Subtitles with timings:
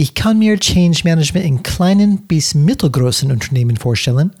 [0.00, 4.34] Ich kann mir Change Management in kleinen bis mittelgroßen Unternehmen vorstellen,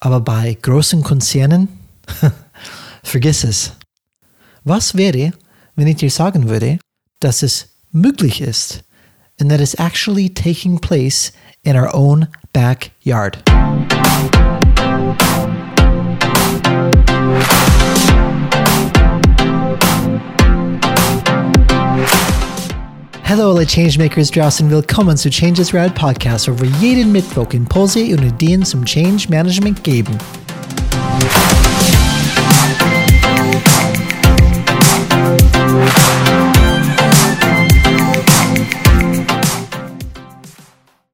[0.00, 1.68] aber bei großen Konzernen,
[3.04, 3.70] vergiss es.
[4.64, 5.30] Was wäre,
[5.76, 6.80] wenn ich dir sagen würde,
[7.20, 8.82] dass es möglich ist
[9.38, 11.32] and that is actually taking place
[11.62, 13.38] in our own backyard?
[23.28, 28.22] Hallo alle Changemakers draußen, willkommen zu Changes Rad Podcast, wo wir jeden Mittwoch Impulse und
[28.22, 30.16] Ideen zum Change Management geben.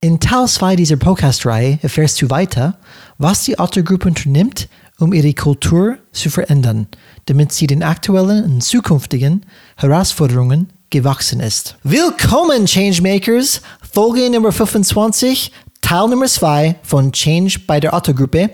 [0.02, 2.78] In Teil 2 dieser Podcast-Reihe erfährst du weiter,
[3.16, 6.88] was die Otto-Gruppe unternimmt, um ihre Kultur zu verändern,
[7.24, 11.74] damit sie den aktuellen und zukünftigen Herausforderungen gewachsen ist.
[11.82, 13.62] Willkommen, Changemakers!
[13.92, 18.50] Folge Nummer 25, Teil Nummer 2 von Change bei der Otto-Gruppe.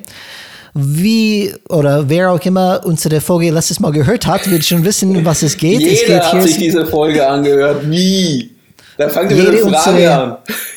[0.72, 5.42] Wie oder wer auch immer unsere Folge letztes Mal gehört hat, wird schon wissen, was
[5.42, 5.80] es geht.
[5.80, 7.90] Jeder es geht hat sich diese Folge angehört.
[7.90, 8.52] Wie?
[8.96, 10.36] Da fangt ihr mit der Frage an.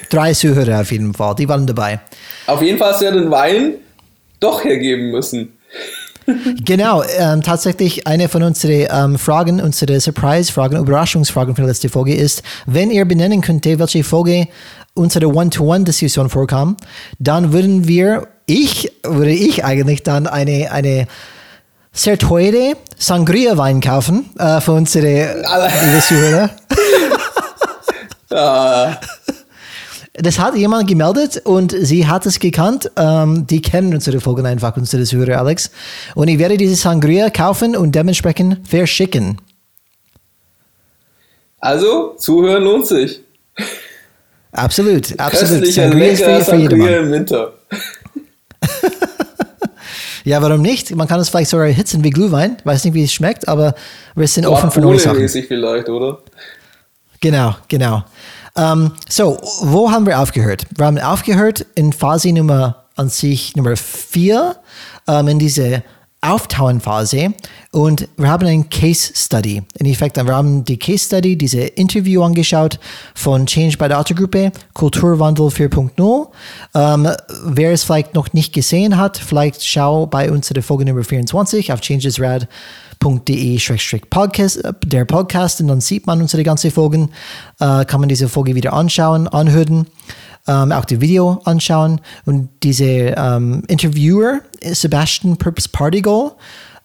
[0.09, 1.99] drei Zuhörer auf jeden Fall, die waren dabei.
[2.47, 3.75] Auf jeden Fall hast du ja den Wein
[4.39, 5.53] doch hergeben müssen.
[6.65, 12.15] Genau, ähm, tatsächlich eine von unseren ähm, Fragen, unsere Surprise-Fragen, Überraschungsfragen für die letzte Folge
[12.15, 14.47] ist, wenn ihr benennen könntet, welche Folge
[14.93, 16.77] unsere One-to-One-Diskussion vorkam,
[17.19, 21.07] dann würden wir, ich, würde ich eigentlich dann eine, eine
[21.93, 25.43] sehr teure Sangria-Wein kaufen äh, für unsere
[26.07, 26.49] Zuhörer.
[28.33, 28.97] Ah,
[30.13, 32.91] Das hat jemand gemeldet und sie hat es gekannt.
[32.97, 35.71] Ähm, die kennen unsere Folgen einfach, unsere Zuhörer, Alex.
[36.15, 39.37] Und ich werde diese Sangria kaufen und dementsprechend verschicken.
[41.59, 43.21] also, zuhören lohnt sich.
[44.51, 45.61] Absolut, absolut.
[45.61, 47.53] Köstlicher, Sangria ist für, für Sangria im Winter.
[50.23, 50.95] Ja, warum nicht?
[50.95, 52.57] Man kann es vielleicht sogar erhitzen wie Glühwein.
[52.63, 53.73] Weiß nicht, wie es schmeckt, aber
[54.15, 55.27] wir sind So offen für neue Sachen.
[55.27, 56.19] vielleicht, oder?
[57.19, 58.03] Genau, genau.
[58.55, 60.65] Ähm, so, wo haben wir aufgehört?
[60.75, 64.55] Wir haben aufgehört in Phase Nummer an sich Nummer 4,
[65.07, 65.83] ähm, in diese
[66.23, 67.33] Auftauenphase
[67.71, 69.63] und wir haben ein Case Study.
[69.79, 72.79] In Effekt, wir haben die Case Study, diese Interview angeschaut
[73.15, 76.27] von Change bei der Autogruppe, Kulturwandel 4.0.
[76.75, 77.09] Ähm,
[77.45, 81.81] wer es vielleicht noch nicht gesehen hat, vielleicht schau bei unserer Folge Nummer 24 auf
[81.81, 82.47] changesrad.de-podcast,
[83.01, 87.09] äh, der Podcast, und dann sieht man unsere ganzen Folgen,
[87.59, 89.87] äh, kann man diese Folge wieder anschauen, anhören
[90.47, 92.01] ähm, auch die Video anschauen.
[92.25, 96.31] Und diese ähm, Interviewer, Sebastian Purpose Partigal,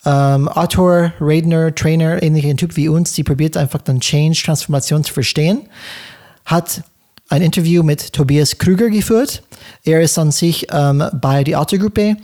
[0.05, 5.13] ähm, Autor, Redner, Trainer, ähnlicher Typ wie uns, die probiert einfach dann Change, Transformation zu
[5.13, 5.69] verstehen,
[6.45, 6.83] hat
[7.29, 9.43] ein Interview mit Tobias Krüger geführt.
[9.85, 12.17] Er ist an sich ähm, bei der Autogruppe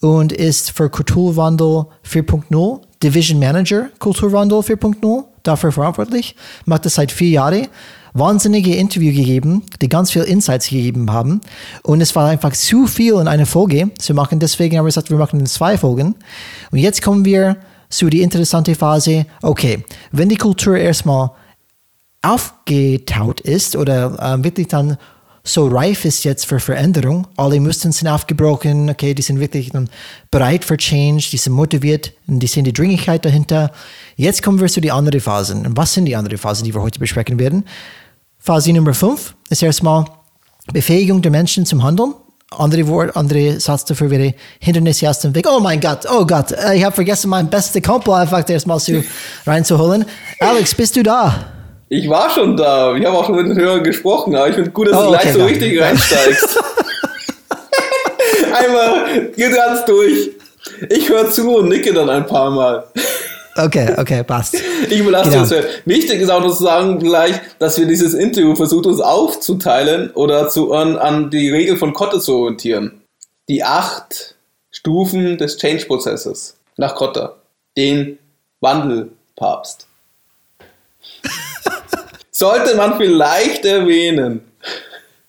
[0.00, 7.30] und ist für Kulturwandel 4.0 Division Manager Kulturwandel 4.0 dafür verantwortlich, macht das seit vier
[7.30, 7.68] Jahren
[8.12, 11.40] wahnsinnige Interview gegeben, die ganz viel Insights gegeben haben.
[11.82, 13.90] Und es war einfach zu viel in einer Folge.
[14.00, 16.16] Sie machen deswegen haben wir gesagt, wir machen zwei Folgen.
[16.70, 17.56] Und jetzt kommen wir
[17.88, 19.26] zu die interessante Phase.
[19.42, 21.30] Okay, wenn die Kultur erstmal
[22.22, 24.98] aufgetaut ist oder ähm, wirklich dann
[25.42, 27.26] so reif ist jetzt für Veränderung.
[27.36, 29.88] Alle Muster sind aufgebrochen, okay, die sind wirklich dann
[30.30, 33.72] bereit für Change, die sind motiviert und die sehen die Dringlichkeit dahinter.
[34.16, 35.66] Jetzt kommen wir zu den anderen Phasen.
[35.66, 37.64] Und was sind die anderen Phasen, die wir heute besprechen werden?
[38.38, 40.04] Phase Nummer 5 ist erstmal
[40.72, 42.14] Befähigung der Menschen zum Handeln.
[42.56, 45.46] Andere Wort, andere Satz dafür wäre Hindernisse aus dem Weg.
[45.48, 49.04] Oh mein Gott, oh Gott, äh, ich habe vergessen, mein beste Kumpel einfach erstmal zu,
[49.46, 50.04] reinzuholen.
[50.40, 51.59] Alex, bist du da?
[51.92, 52.94] Ich war schon da.
[52.94, 55.08] Ich habe auch schon mit den Hörern gesprochen, aber ich finde gut, dass Oh, du
[55.08, 55.54] gleich okay, so danke.
[55.54, 56.58] richtig reinsteigst.
[58.52, 60.30] Einmal, ganz durch.
[60.88, 62.84] Ich höre zu und nicke dann ein paar Mal.
[63.56, 64.54] Okay, okay, passt.
[64.88, 65.44] Ich überlasse Genau.
[65.44, 65.66] dir das.
[65.84, 70.48] Wichtig ist auch noch zu sagen gleich, dass wir dieses Interview versucht uns aufzuteilen oder
[70.48, 73.00] zu, an, an die Regel von Kotte zu orientieren.
[73.48, 74.36] Die acht
[74.70, 77.36] Stufen des Change-Prozesses nach Kotter.
[77.76, 78.18] Den
[78.60, 79.86] Wandelpapst.
[82.40, 84.40] Sollte man vielleicht erwähnen.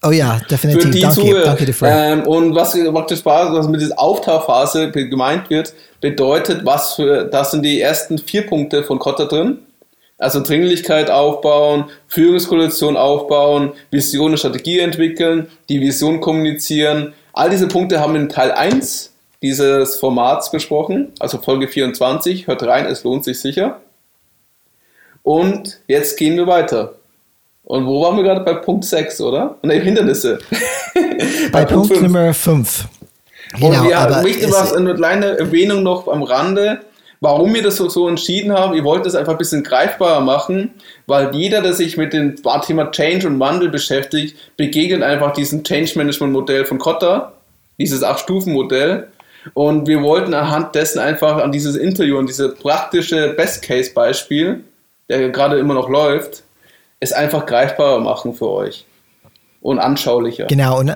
[0.02, 0.92] Oh ja, Für definitiv.
[0.92, 1.44] die Danke, Zuhörer.
[1.44, 1.88] danke dafür.
[1.90, 7.52] Ähm, und was macht Spaß, was mit dieser Auftauphase gemeint wird, bedeutet, was für, das
[7.52, 9.60] sind die ersten vier Punkte von Kotter drin.
[10.20, 17.14] Also Dringlichkeit aufbauen, Führungskoalition aufbauen, Vision und Strategie entwickeln, die Vision kommunizieren.
[17.34, 19.12] All diese Punkte haben wir in Teil 1
[19.42, 22.48] dieses Formats besprochen, also Folge 24.
[22.48, 23.82] Hört rein, es lohnt sich sicher.
[25.24, 26.96] Und jetzt gehen wir weiter.
[27.72, 28.42] Und wo waren wir gerade?
[28.42, 29.56] Bei Punkt 6, oder?
[29.62, 30.40] Ne, Hindernisse.
[30.94, 32.86] bei, bei Punkt, Punkt Nummer 5.
[33.54, 36.82] Genau, und wir möchten was, eine kleine Erwähnung noch am Rande,
[37.22, 38.74] warum wir das so, so entschieden haben.
[38.74, 40.72] Wir wollten das einfach ein bisschen greifbarer machen,
[41.08, 42.36] weil jeder, der sich mit dem
[42.66, 47.32] Thema Change und Wandel beschäftigt, begegnet einfach diesem Change Management Modell von Kotter,
[47.80, 49.08] dieses Acht-Stufen-Modell.
[49.54, 54.62] Und wir wollten anhand dessen einfach an dieses Interview, an dieses praktische Best-Case-Beispiel,
[55.08, 56.44] der gerade immer noch läuft,
[57.02, 58.86] es einfach greifbarer machen für euch
[59.60, 60.46] und anschaulicher.
[60.46, 60.96] Genau, und,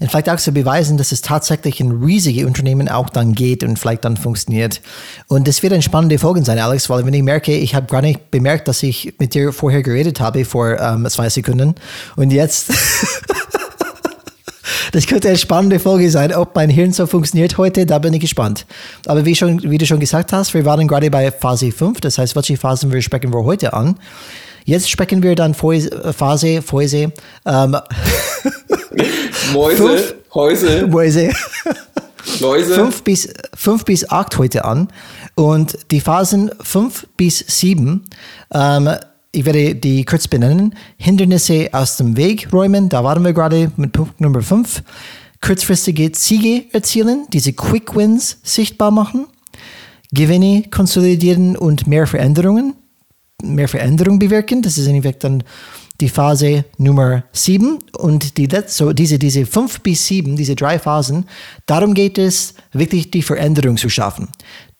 [0.00, 4.04] vielleicht auch zu beweisen, dass es tatsächlich in riesige Unternehmen auch dann geht und vielleicht
[4.04, 4.80] dann funktioniert.
[5.26, 8.02] Und das wird eine spannende Folge sein, Alex, weil wenn ich merke, ich habe gar
[8.02, 11.74] nicht bemerkt, dass ich mit dir vorher geredet habe vor ähm, zwei Sekunden
[12.16, 12.72] und jetzt
[14.92, 18.20] Das könnte eine spannende Folge sein, ob mein Hirn so funktioniert heute, da bin ich
[18.20, 18.64] gespannt.
[19.06, 22.16] Aber wie, schon, wie du schon gesagt hast, wir waren gerade bei Phase 5, das
[22.16, 23.96] heißt, welche Phasen wir sprechen wir heute an?
[24.66, 27.12] Jetzt sprechen wir dann Phase, Phase,
[27.46, 27.76] ähm,
[29.52, 31.30] Mäuse, fünf, Häuse, Mäuse.
[32.40, 32.74] Läuse.
[32.74, 34.88] Fünf bis, fünf bis acht heute an.
[35.36, 38.04] Und die Phasen fünf bis sieben
[38.52, 38.90] ähm,
[39.36, 40.74] ich werde die kurz benennen.
[40.96, 44.82] Hindernisse aus dem Weg räumen, da waren wir gerade mit Punkt Nummer 5.
[45.42, 49.26] Kurzfristige Ziege erzielen, diese Quick Wins sichtbar machen.
[50.10, 52.76] Gewinne konsolidieren und mehr Veränderungen,
[53.42, 54.62] mehr Veränderung bewirken.
[54.62, 55.42] Das ist in Effekt dann
[56.00, 61.26] die Phase Nummer 7 und die so diese, diese 5 bis 7, diese drei Phasen,
[61.64, 64.28] darum geht es, wirklich die Veränderung zu schaffen.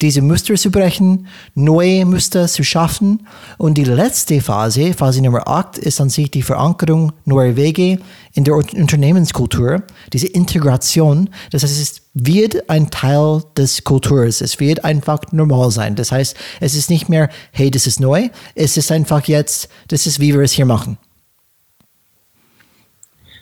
[0.01, 3.25] Diese Muster zu brechen, neue Muster zu schaffen
[3.57, 7.97] und die letzte Phase, Phase Nummer 8, ist an sich die Verankerung neuer Wege
[8.33, 9.81] in der Unternehmenskultur,
[10.13, 11.31] diese Integration.
[11.49, 14.41] Das heißt, es wird ein Teil des Kulturs.
[14.41, 15.95] Es wird einfach normal sein.
[15.95, 18.29] Das heißt, es ist nicht mehr, hey, das ist neu.
[18.53, 20.99] Es ist einfach jetzt, das ist, wie wir es hier machen.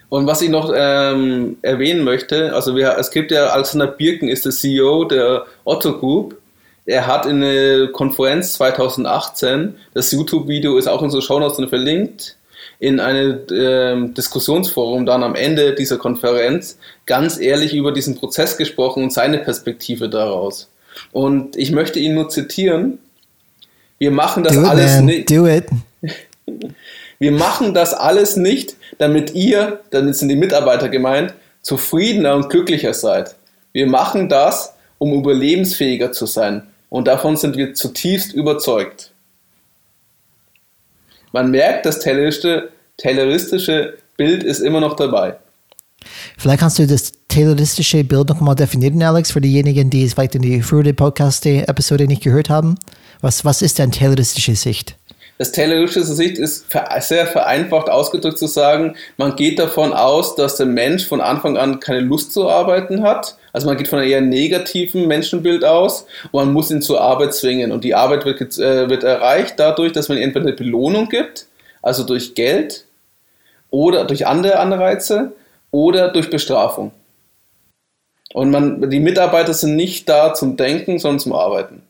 [0.07, 4.45] Und was ich noch ähm, erwähnen möchte, also wir, es gibt ja Alexander Birken, ist
[4.45, 6.37] der CEO der Otto Group.
[6.85, 12.37] Er hat in einer Konferenz 2018, das YouTube-Video ist auch in so Shownotes verlinkt,
[12.79, 19.03] in einem ähm, Diskussionsforum dann am Ende dieser Konferenz ganz ehrlich über diesen Prozess gesprochen
[19.03, 20.69] und seine Perspektive daraus.
[21.11, 22.99] Und ich möchte ihn nur zitieren.
[23.97, 25.31] Wir machen das Do alles nicht.
[25.31, 25.65] Do it.
[27.17, 32.93] Wir machen das alles nicht, damit ihr, damit sind die Mitarbeiter gemeint, zufriedener und glücklicher
[32.93, 33.35] seid.
[33.71, 36.67] Wir machen das, um überlebensfähiger zu sein.
[36.89, 39.11] Und davon sind wir zutiefst überzeugt.
[41.31, 45.37] Man merkt, das tayloristische, Bild ist immer noch dabei.
[46.37, 50.41] Vielleicht kannst du das tayloristische Bild nochmal definieren, Alex, für diejenigen, die es vielleicht in
[50.41, 52.75] die frühere Podcast-Episode nicht gehört haben.
[53.19, 54.95] Was, was ist denn tayloristische Sicht?
[55.37, 56.65] Das tayloristische Sicht ist
[56.99, 61.81] sehr vereinfacht ausgedrückt zu sagen, man geht davon aus, dass der Mensch von Anfang an
[61.81, 63.35] keine Lust zu arbeiten hat.
[63.51, 67.33] Also man geht von einem eher negativen Menschenbild aus und man muss ihn zur Arbeit
[67.33, 67.73] zwingen.
[67.73, 71.47] Und die Arbeit wird, äh, wird erreicht dadurch, dass man entweder eine Belohnung gibt,
[71.81, 72.85] also durch Geld
[73.71, 75.33] oder durch andere Anreize
[75.69, 76.91] oder durch Bestrafung.
[78.33, 81.83] Und man, die Mitarbeiter sind nicht da zum Denken, sondern zum Arbeiten.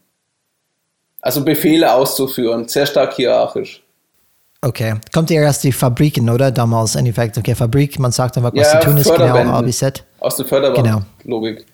[1.25, 3.81] Also Befehle auszuführen, sehr stark hierarchisch.
[4.61, 4.93] Okay.
[5.11, 6.51] Kommt ja erst die Fabriken, oder?
[6.51, 7.35] Damals in Effekt.
[7.35, 10.03] Okay, Fabrik, man sagt einfach, was ja, zu tun ist, genau, A bis Z.
[10.19, 11.55] Aus der Förderband-Logik.
[11.55, 11.65] Genau.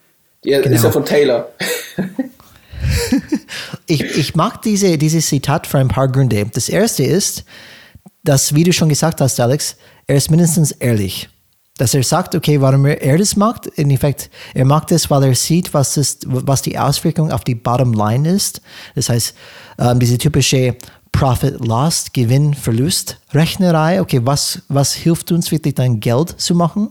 [0.46, 0.74] Die genau.
[0.74, 1.50] ist ja von Taylor.
[3.88, 6.46] ich, ich mag diese, dieses Zitat für ein paar Gründe.
[6.54, 7.44] Das erste ist,
[8.24, 9.76] dass, wie du schon gesagt hast, Alex,
[10.08, 11.28] er ist mindestens ehrlich
[11.82, 13.66] dass er sagt, okay, warum er das macht.
[13.66, 17.56] In Effekt, er macht das, weil er sieht, was, ist, was die Auswirkung auf die
[17.56, 18.62] Bottom Line ist.
[18.94, 19.34] Das heißt,
[19.80, 20.76] ähm, diese typische
[21.12, 24.02] Profit Loss, Gewinn, Verlust, Rechnerei.
[24.02, 26.90] Okay, was, was hilft uns wirklich dein Geld zu machen?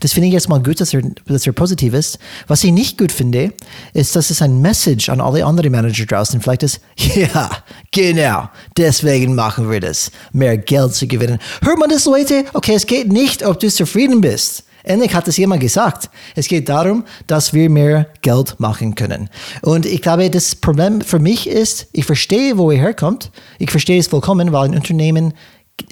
[0.00, 2.18] Das finde ich jetzt mal gut, dass er, dass er positiv ist.
[2.46, 3.52] Was ich nicht gut finde,
[3.92, 7.50] ist, dass es ein Message an alle anderen Manager draußen vielleicht ist, ja,
[7.92, 11.38] genau, deswegen machen wir das, mehr Geld zu gewinnen.
[11.62, 12.46] Hört man das, Leute?
[12.54, 14.64] Okay, es geht nicht, ob du zufrieden bist.
[14.88, 16.08] Endlich hat es jemand gesagt.
[16.34, 19.28] Es geht darum, dass wir mehr Geld machen können.
[19.60, 23.30] Und ich glaube, das Problem für mich ist, ich verstehe, wo ihr herkommt.
[23.58, 25.34] Ich verstehe es vollkommen, weil ein Unternehmen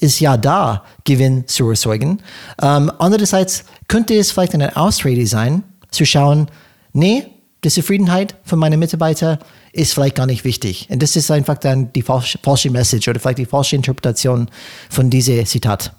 [0.00, 2.22] ist ja da, Gewinn zu erzeugen.
[2.62, 6.48] Ähm, andererseits könnte es vielleicht eine Ausrede sein, zu schauen,
[6.94, 7.26] nee,
[7.64, 9.38] die Zufriedenheit von meinen Mitarbeitern
[9.72, 10.88] ist vielleicht gar nicht wichtig.
[10.90, 14.48] Und das ist einfach dann die falsche, falsche Message oder vielleicht die falsche Interpretation
[14.88, 15.92] von diesem Zitat.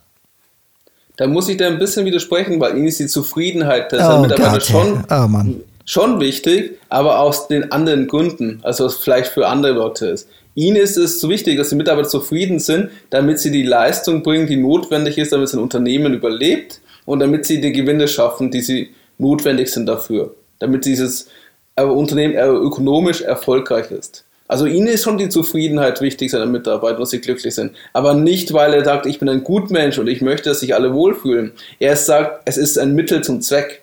[1.17, 4.51] Da muss ich da ein bisschen widersprechen, weil ihnen ist die Zufriedenheit der oh, Mitarbeiter
[4.51, 5.03] Gott, schon.
[5.09, 5.27] Oh
[5.87, 10.29] schon wichtig, aber aus den anderen Gründen, also was vielleicht für andere Leute ist.
[10.53, 14.47] Ihnen ist es so wichtig, dass die Mitarbeiter zufrieden sind, damit sie die Leistung bringen,
[14.47, 18.89] die notwendig ist, damit ein Unternehmen überlebt und damit sie die Gewinne schaffen, die sie
[19.17, 21.29] notwendig sind dafür, damit dieses
[21.75, 24.25] äh, Unternehmen ökonomisch erfolgreich ist.
[24.47, 27.75] Also ihnen ist schon die Zufriedenheit wichtig seiner Mitarbeiter, dass sie glücklich sind.
[27.93, 30.93] Aber nicht, weil er sagt, ich bin ein Gutmensch und ich möchte, dass sich alle
[30.93, 31.51] wohlfühlen.
[31.79, 33.81] Er sagt, es ist ein Mittel zum Zweck.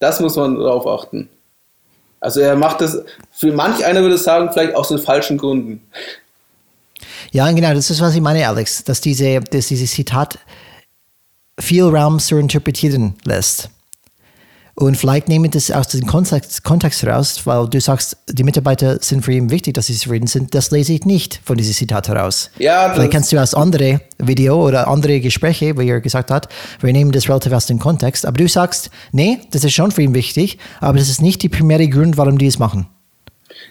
[0.00, 1.28] Das muss man darauf achten.
[2.18, 5.82] Also er macht das, für manch einer würde sagen, vielleicht aus den falschen Gründen.
[7.30, 10.38] Ja, genau, das ist, was ich meine, Alex, dass, diese, dass dieses Zitat
[11.58, 13.70] viel Raum zu interpretieren lässt.
[14.74, 19.22] Und vielleicht nehmen das aus dem Kontext, Kontext heraus, weil du sagst, die Mitarbeiter sind
[19.22, 20.54] für ihn wichtig, dass sie zufrieden sind.
[20.54, 22.50] Das lese ich nicht von diesem Zitat heraus.
[22.58, 26.48] Ja, vielleicht kennst du aus andere Video oder andere Gespräche, wo er gesagt hat,
[26.80, 28.24] wir nehmen das relativ aus dem Kontext.
[28.24, 31.50] Aber du sagst, nee, das ist schon für ihn wichtig, aber das ist nicht die
[31.50, 32.86] primäre Grund, warum die es machen.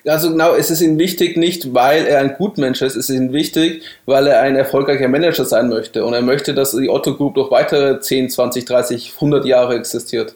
[0.05, 3.34] Also genau, es ist ihm wichtig nicht, weil er ein Gutmensch ist, es ist ihm
[3.34, 6.05] wichtig, weil er ein erfolgreicher Manager sein möchte.
[6.05, 10.36] Und er möchte, dass die Otto Group noch weitere 10, 20, 30, 100 Jahre existiert.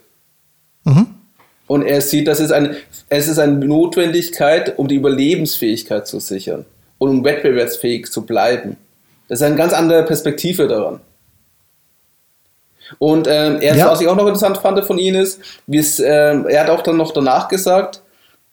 [0.85, 1.07] Mhm.
[1.67, 2.75] Und er sieht, dass es, ein,
[3.09, 6.65] es ist eine Notwendigkeit, um die Überlebensfähigkeit zu sichern
[6.97, 8.77] und um wettbewerbsfähig zu bleiben.
[9.27, 11.01] Das ist eine ganz andere Perspektive daran.
[12.99, 13.89] Und ähm, er, ja.
[13.89, 17.11] was ich auch noch interessant fand von ihm ist, ähm, er hat auch dann noch
[17.11, 18.01] danach gesagt,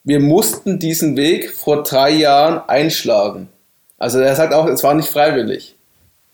[0.05, 3.49] wir mussten diesen Weg vor drei Jahren einschlagen.
[3.99, 5.77] Also er sagt auch, es war nicht freiwillig.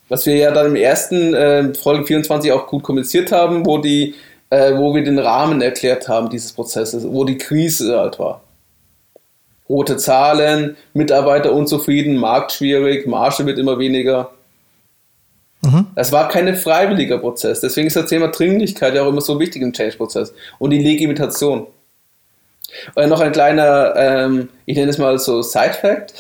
[0.09, 4.15] Was wir ja dann im ersten äh, Folge 24 auch gut kommuniziert haben, wo die
[4.51, 8.43] äh, wo wir den Rahmen erklärt haben dieses Prozesses, wo die Krise halt war.
[9.69, 14.31] Rote Zahlen, Mitarbeiter unzufrieden, Markt schwierig, Marge wird immer weniger.
[15.61, 15.89] Mhm.
[15.95, 17.61] Das war kein freiwilliger Prozess.
[17.61, 20.33] Deswegen ist das Thema Dringlichkeit ja auch immer so wichtig im Change-Prozess.
[20.59, 21.67] Und die Legitimation.
[22.95, 26.15] Und äh, noch ein kleiner, ähm, ich nenne es mal so Side-Fact.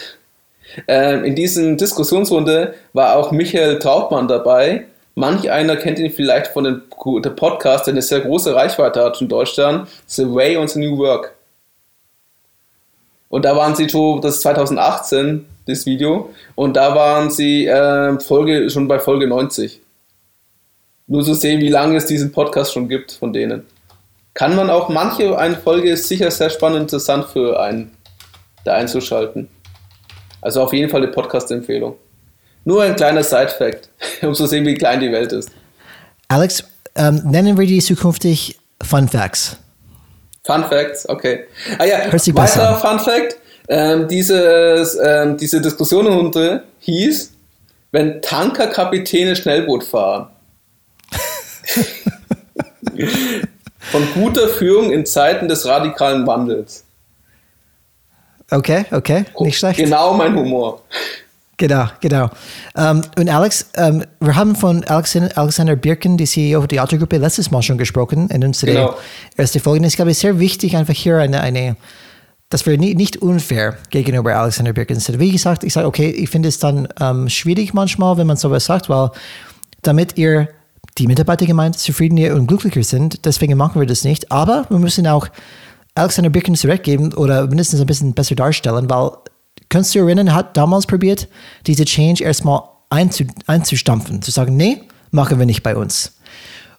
[0.86, 4.86] Ähm, in diesem Diskussionsrunde war auch Michael Trautmann dabei,
[5.18, 9.26] Manch einer kennt ihn vielleicht von dem Podcast, der eine sehr große Reichweite hat in
[9.26, 11.34] Deutschland, The Way on the New Work.
[13.28, 18.20] Und da waren sie schon, das ist 2018, das Video, und da waren sie äh,
[18.20, 19.80] Folge, schon bei Folge 90.
[21.08, 23.66] Nur zu sehen, wie lange es diesen Podcast schon gibt von denen.
[24.34, 27.90] Kann man auch manche, eine Folge ist sicher sehr spannend und interessant für einen,
[28.64, 29.48] da einzuschalten.
[30.40, 31.96] Also auf jeden Fall eine Podcast-Empfehlung.
[32.68, 33.88] Nur ein kleiner Side-Fact,
[34.22, 35.48] um zu sehen, wie klein die Welt ist.
[36.28, 36.62] Alex,
[36.96, 39.56] ähm, nennen wir die zukünftig Fun Facts.
[40.44, 41.46] Fun Facts, okay.
[41.78, 43.38] Ah ja, weiter Fun Fact.
[43.70, 47.32] Ähm, dieses, ähm, diese Diskussion hieß,
[47.90, 50.28] wenn Tankerkapitäne Schnellboot fahren.
[53.78, 56.84] Von guter Führung in Zeiten des radikalen Wandels.
[58.50, 59.78] Okay, okay, nicht schlecht.
[59.78, 60.82] Genau mein Humor.
[61.58, 62.24] Genau, genau.
[62.24, 62.30] Um,
[62.76, 67.50] ähm, und Alex, um, ähm, wir haben von Alexander, Birken, die CEO der Autogruppe, letztes
[67.50, 68.94] Mal schon gesprochen in unserer genau.
[69.36, 69.84] ersten Folge.
[69.84, 71.76] Ich glaube, es ist sehr wichtig, einfach hier eine, eine
[72.48, 75.18] dass wir nie, nicht unfair gegenüber Alexander Birken sind.
[75.18, 78.36] Wie gesagt, ich sage, okay, ich finde es dann um, ähm, schwierig manchmal, wenn man
[78.36, 79.10] sowas sagt, weil
[79.82, 80.48] damit ihr
[80.96, 84.30] die Mitarbeiter gemeint zufriedener und glücklicher sind, deswegen machen wir das nicht.
[84.30, 85.28] Aber wir müssen auch
[85.96, 89.10] Alexander Birken zurückgeben oder mindestens ein bisschen besser darstellen, weil
[89.68, 91.28] Kannst du erinnern, hat damals probiert,
[91.66, 96.16] diese Change erstmal einzu, einzustampfen, zu sagen, nee, machen wir nicht bei uns.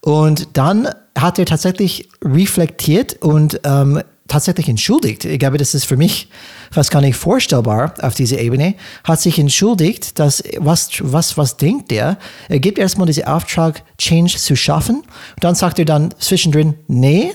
[0.01, 5.25] Und dann hat er tatsächlich reflektiert und ähm, tatsächlich entschuldigt.
[5.25, 6.29] Ich glaube, das ist für mich
[6.72, 8.75] fast gar nicht vorstellbar auf dieser Ebene.
[9.03, 12.17] Hat sich entschuldigt, dass was, was, was denkt er?
[12.48, 14.98] Er gibt erstmal diesen Auftrag, Change zu schaffen.
[15.00, 17.34] Und dann sagt er dann zwischendrin, nee.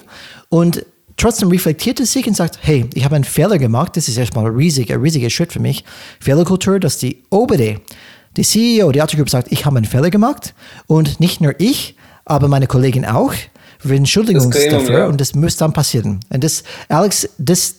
[0.49, 0.87] Und
[1.25, 3.97] trotzdem reflektiert es sich und sagt, hey, ich habe einen Fehler gemacht.
[3.97, 5.83] Das ist erstmal ein riesiger, riesiger Schritt für mich.
[6.21, 7.81] Fehlerkultur, dass die obere,
[8.37, 10.53] die CEO, die Autogroup sagt, ich habe einen Fehler gemacht
[10.87, 13.33] und nicht nur ich, aber meine Kollegen auch.
[13.83, 15.07] Wir entschuldigen uns dafür ja.
[15.07, 16.21] und das muss dann passieren.
[16.29, 17.77] Und das, Alex, das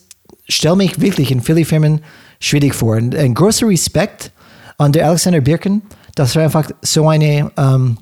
[0.48, 2.00] stellt mich wirklich in vielen Firmen
[2.40, 2.96] schwierig vor.
[2.96, 4.32] Und ein großer Respekt
[4.76, 5.82] an der Alexander Birken,
[6.16, 7.98] dass er einfach so eine, ähm,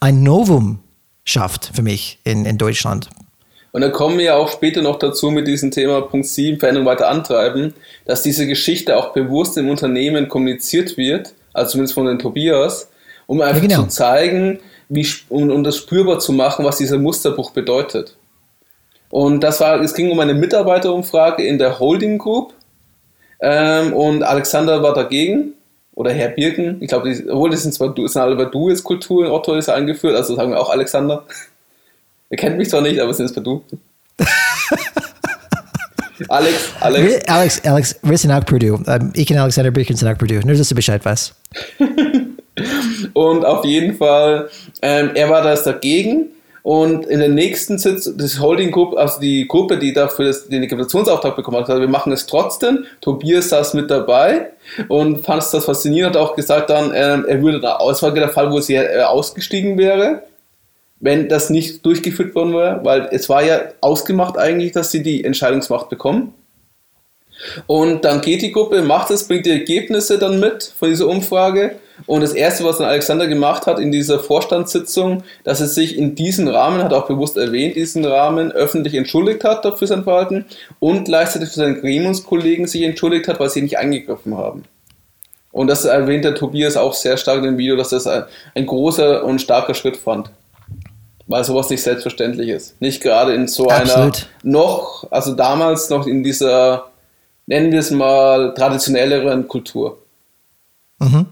[0.00, 0.78] ein Novum
[1.24, 3.10] schafft für mich in, in Deutschland.
[3.72, 6.86] Und dann kommen wir ja auch später noch dazu mit diesem Thema Punkt 7, Veränderung
[6.86, 7.74] weiter antreiben,
[8.04, 12.90] dass diese Geschichte auch bewusst im Unternehmen kommuniziert wird, also zumindest von den Tobias,
[13.26, 13.82] um einfach ja, genau.
[13.82, 14.58] zu zeigen,
[14.88, 18.16] wie, um, um das spürbar zu machen, was dieser Musterbruch bedeutet.
[19.08, 22.54] Und das war, es ging um eine Mitarbeiterumfrage in der Holding Group
[23.40, 25.54] ähm, und Alexander war dagegen
[25.94, 26.78] oder Herr Birken.
[26.80, 29.68] Ich glaube, obwohl das sind zwar das sind alle bei Du jetzt Kultur, Otto ist
[29.68, 31.24] eingeführt, also sagen wir auch Alexander.
[32.30, 33.64] Er kennt mich zwar nicht, aber sind es du?
[36.28, 37.28] Alex, Alex.
[37.28, 38.80] Alex, Alex, wir sind auch Purdue.
[38.86, 40.40] Ähm, ich und Alexander Birken sind auch Purdue.
[40.46, 41.34] Nur, dass du Bescheid weißt.
[43.14, 44.48] und auf jeden Fall,
[44.80, 46.28] ähm, er war das dagegen.
[46.62, 50.62] Und in der nächsten Sitzung, das Holding Group, also die Gruppe, die dafür das, den
[50.62, 52.84] Equitationsauftrag bekommen hat, gesagt, wir machen es trotzdem.
[53.00, 54.50] Tobias saß mit dabei
[54.86, 58.12] und fand es das faszinierend, hat auch gesagt dann, ähm, er würde da, es war
[58.12, 60.22] der Fall, wo sie äh, ausgestiegen wäre
[61.00, 65.24] wenn das nicht durchgeführt worden wäre, weil es war ja ausgemacht eigentlich, dass sie die
[65.24, 66.34] Entscheidungsmacht bekommen.
[67.66, 71.76] Und dann geht die Gruppe, macht es, bringt die Ergebnisse dann mit von dieser Umfrage.
[72.06, 76.14] Und das Erste, was dann Alexander gemacht hat in dieser Vorstandssitzung, dass er sich in
[76.14, 80.44] diesem Rahmen, hat auch bewusst erwähnt, diesen Rahmen öffentlich entschuldigt hat für sein Verhalten
[80.80, 84.64] und gleichzeitig für seine Gremiumskollegen sich entschuldigt hat, weil sie nicht eingegriffen haben.
[85.52, 89.24] Und das erwähnt der Tobias auch sehr stark in dem Video, dass das ein großer
[89.24, 90.30] und starker Schritt fand
[91.30, 92.80] weil sowas nicht selbstverständlich ist.
[92.82, 94.28] Nicht gerade in so Absolut.
[94.42, 96.90] einer noch, also damals noch in dieser,
[97.46, 99.98] nennen wir es mal, traditionelleren Kultur.
[100.98, 101.26] Mhm.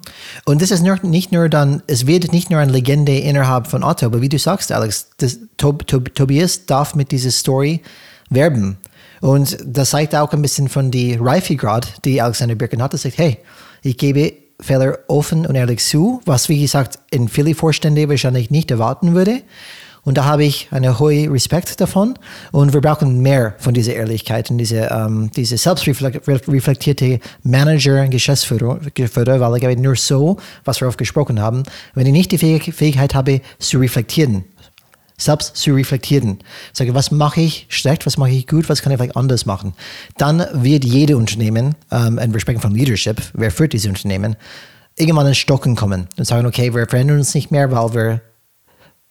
[0.45, 4.07] Und das ist nicht nur dann, es wird nicht nur eine Legende innerhalb von Otto,
[4.07, 7.83] aber wie du sagst, Alex, das, Tob, Tob, Tobias darf mit dieser Story
[8.31, 8.78] werben.
[9.21, 12.93] Und das zeigt auch ein bisschen von die Reifegrad, die Alexander Birken hat.
[12.93, 13.38] Er sagt, hey,
[13.83, 18.71] ich gebe Fehler offen und ehrlich zu, was wie gesagt in viele Vorstände wahrscheinlich nicht
[18.71, 19.43] erwarten würde.
[20.05, 22.14] Und da habe ich einen hohen Respekt davon.
[22.52, 28.81] Und wir brauchen mehr von dieser Ehrlichkeit und diese, ähm, diese selbstreflektierte Manager und Geschäftsführer,
[28.81, 31.62] weil ich glaube, nur so, was wir oft gesprochen haben,
[31.95, 34.45] wenn ich nicht die Fähigkeit habe, zu reflektieren,
[35.19, 36.38] selbst zu reflektieren.
[36.73, 39.75] Sage, was mache ich schlecht, was mache ich gut, was kann ich vielleicht anders machen.
[40.17, 44.37] Dann wird jede Unternehmen, ähm, und wir sprechen von Leadership, wer führt diese Unternehmen,
[44.97, 48.21] irgendwann in Stocken kommen und sagen, okay, wir verändern uns nicht mehr, weil wir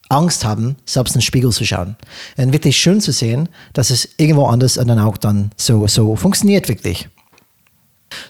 [0.08, 1.96] Angst haben, selbst in den Spiegel zu schauen.
[2.36, 6.68] Und wirklich schön zu sehen, dass es irgendwo anders dann auch dann so, so funktioniert
[6.68, 7.08] wirklich.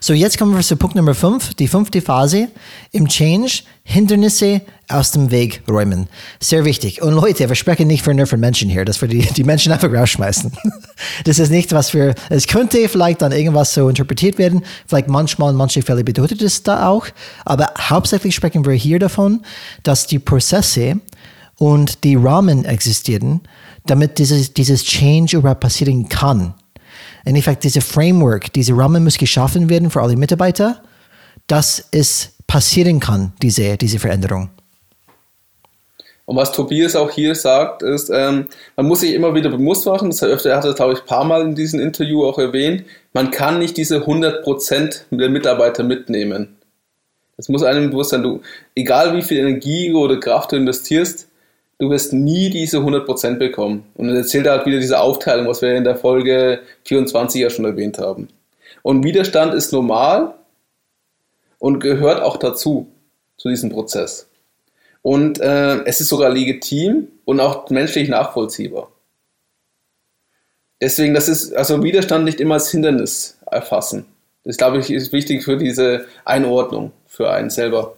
[0.00, 2.48] So, jetzt kommen wir zu Punkt Nummer 5, die fünfte Phase
[2.92, 6.08] im Change, Hindernisse aus dem Weg räumen.
[6.40, 7.02] Sehr wichtig.
[7.02, 9.72] Und Leute, wir sprechen nicht für nur für Menschen hier, dass wir die, die Menschen
[9.72, 10.52] einfach rausschmeißen.
[11.24, 15.50] Das ist nicht, was wir, es könnte vielleicht dann irgendwas so interpretiert werden, vielleicht manchmal
[15.50, 17.06] in manchen Fällen bedeutet es da auch,
[17.44, 19.42] aber hauptsächlich sprechen wir hier davon,
[19.84, 21.00] dass die Prozesse,
[21.58, 23.40] und die Rahmen existieren,
[23.86, 26.54] damit dieses, dieses Change überhaupt passieren kann.
[27.24, 30.82] In Effekt, diese Framework, diese Rahmen muss geschaffen werden für alle Mitarbeiter,
[31.46, 34.50] dass es passieren kann, diese, diese Veränderung.
[36.28, 40.10] Und was Tobias auch hier sagt, ist, ähm, man muss sich immer wieder bewusst machen,
[40.10, 42.84] das hat, er hat das, glaube ich, ein paar Mal in diesem Interview auch erwähnt,
[43.14, 46.58] man kann nicht diese 100% der Mitarbeiter mitnehmen.
[47.38, 48.42] Das muss einem bewusst sein, du,
[48.74, 51.27] egal wie viel Energie oder Kraft du investierst,
[51.78, 53.84] du wirst nie diese 100% bekommen.
[53.94, 57.50] Und dann erzählt er halt wieder diese Aufteilung, was wir in der Folge 24 ja
[57.50, 58.28] schon erwähnt haben.
[58.82, 60.34] Und Widerstand ist normal
[61.58, 62.88] und gehört auch dazu,
[63.36, 64.28] zu diesem Prozess.
[65.02, 68.90] Und äh, es ist sogar legitim und auch menschlich nachvollziehbar.
[70.80, 74.06] Deswegen, das ist also Widerstand nicht immer als Hindernis erfassen.
[74.44, 77.97] Das glaube ich ist wichtig für diese Einordnung für einen selber.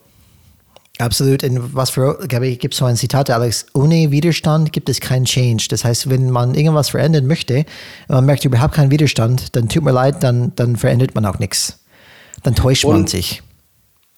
[1.01, 1.43] Absolut.
[1.43, 5.25] Und was für, glaube ich, gibt so ein Zitat, Alex, ohne Widerstand gibt es keinen
[5.25, 5.67] Change.
[5.71, 7.65] Das heißt, wenn man irgendwas verändern möchte,
[8.09, 11.79] man merkt überhaupt keinen Widerstand, dann tut mir leid, dann, dann verändert man auch nichts.
[12.43, 13.43] Dann täuscht Und man sich.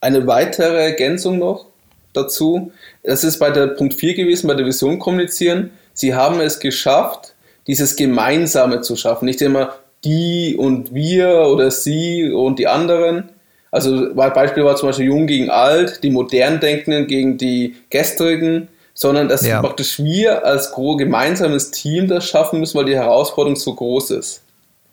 [0.01, 1.67] Eine weitere Ergänzung noch
[2.13, 2.73] dazu,
[3.05, 5.71] das ist bei der Punkt 4 gewesen, bei der Vision kommunizieren.
[5.95, 7.35] Sie haben es geschafft,
[7.67, 9.27] dieses Gemeinsame zu schaffen.
[9.27, 13.31] Nicht immer die und wir oder sie und die anderen,
[13.73, 19.29] also Beispiel war zum Beispiel Jung gegen Alt, die modern Denkenden gegen die Gestrigen, sondern
[19.29, 19.61] dass ja.
[19.61, 24.43] praktisch wir als gemeinsames Team das schaffen müssen, weil die Herausforderung so groß ist.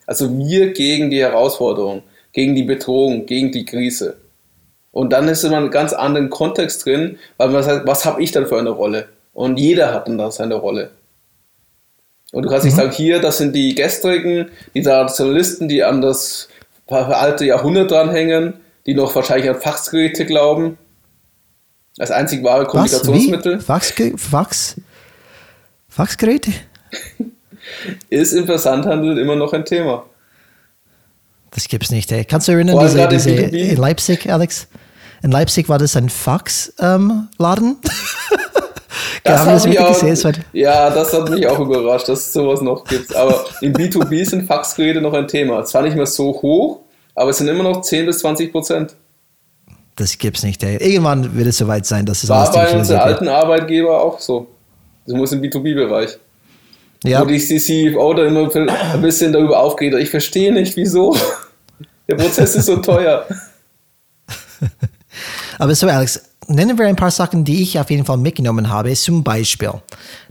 [0.07, 4.15] Also wir gegen die Herausforderung, gegen die Bedrohung, gegen die Krise.
[4.91, 8.31] Und dann ist immer ein ganz anderen Kontext drin, weil man sagt, was habe ich
[8.31, 9.09] dann für eine Rolle?
[9.33, 10.91] Und jeder hat dann da seine Rolle.
[12.31, 12.69] Und du kannst mhm.
[12.69, 16.47] nicht sagen, hier, das sind die Gestrigen, die Traditionalisten, die an das
[16.87, 18.53] alte Jahrhundert dranhängen
[18.89, 20.79] die noch wahrscheinlich an Faxgeräte glauben.
[21.99, 23.59] Als einzig wahre Kommunikationsmittel.
[23.67, 23.95] Was?
[23.99, 24.11] Wie?
[24.11, 24.75] Fax, Fax,
[25.87, 26.51] Faxgeräte?
[28.09, 30.05] Ist im Versandhandel immer noch ein Thema.
[31.51, 32.25] Das gibt's nicht, ey.
[32.25, 34.67] Kannst du erinnern, diese, diese in Leipzig, Alex?
[35.21, 37.77] In Leipzig war das ein Faxladen.
[39.25, 42.85] Ähm, das das auch, gesehen, ja, das hat mich auch überrascht, dass es sowas noch
[42.85, 43.15] gibt.
[43.15, 45.63] Aber im B2B sind Faxgeräte noch ein Thema.
[45.65, 46.79] Zwar nicht mehr so hoch,
[47.15, 48.95] aber es sind immer noch 10 bis 20 Prozent.
[49.95, 50.63] Das gibt's nicht.
[50.63, 50.77] Ey.
[50.77, 54.47] Irgendwann wird es soweit sein, dass es War bei unseren alten Arbeitgeber auch so.
[55.05, 56.17] Das muss im B2B-Bereich.
[57.03, 57.21] Ja.
[57.21, 59.93] Wo die CFO da immer ein bisschen darüber aufgeht.
[59.95, 61.15] Ich verstehe nicht, wieso.
[62.07, 63.25] Der Prozess ist so teuer.
[65.59, 68.93] Aber so, Alex, nennen wir ein paar Sachen, die ich auf jeden Fall mitgenommen habe.
[68.93, 69.73] Zum Beispiel,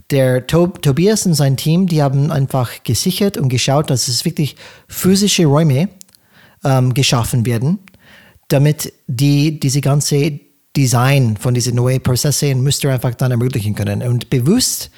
[0.09, 4.55] der Tob Tobias und sein Team, die haben einfach gesichert und geschaut, dass es wirklich
[4.87, 5.89] physische Räume
[6.63, 7.79] ähm, geschaffen werden,
[8.47, 10.39] damit die diese ganze
[10.75, 14.01] Design von diesen neuen Prozesse und Muster einfach dann ermöglichen können.
[14.03, 14.91] Und bewusst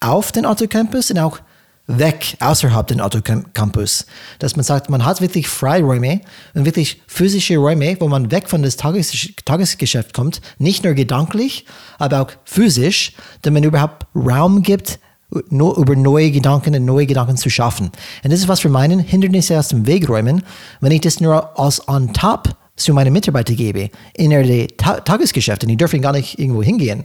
[0.00, 1.40] auf den Autocampus und auch
[1.86, 4.06] weg außerhalb den Autocampus.
[4.38, 6.20] Dass man sagt, man hat wirklich Freiräume
[6.54, 9.12] und wirklich physische Räume, wo man weg von das Tages
[9.44, 11.64] Tagesgeschäft kommt, nicht nur gedanklich,
[11.98, 14.98] aber auch physisch, damit man überhaupt Raum gibt,
[15.30, 17.90] über neue Gedanken und neue Gedanken zu schaffen.
[18.22, 20.42] Und das ist was für meinen Hindernisse aus dem Weg räumen,
[20.80, 25.62] wenn ich das nur als on top zu meinen Mitarbeitern gebe, in der Ta Tagesgeschäft,
[25.62, 27.04] und die dürfen gar nicht irgendwo hingehen,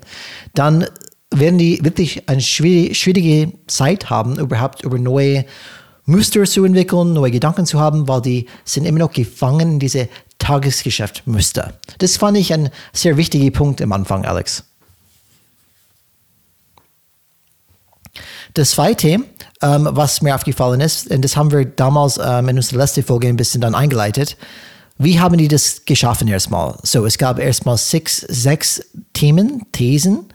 [0.54, 0.86] dann
[1.34, 5.46] werden die wirklich eine schwierige Zeit haben, überhaupt über neue
[6.06, 10.10] Muster zu entwickeln, neue Gedanken zu haben, weil die sind immer noch gefangen in diese
[10.40, 11.74] Tagesgeschäftmuster.
[12.00, 14.66] Das fand ich ein sehr wichtiger Punkt am Anfang, Alex.
[18.54, 19.20] Das zweite,
[19.62, 23.28] ähm, was mir aufgefallen ist, und das haben wir damals ähm, in unserer letzten Folge
[23.28, 24.38] ein bisschen dann eingeleitet,
[24.98, 26.78] wie haben die das geschaffen erstmal?
[26.84, 28.82] So, es gab erstmal sechs, sechs
[29.14, 30.26] Themen, Thesen,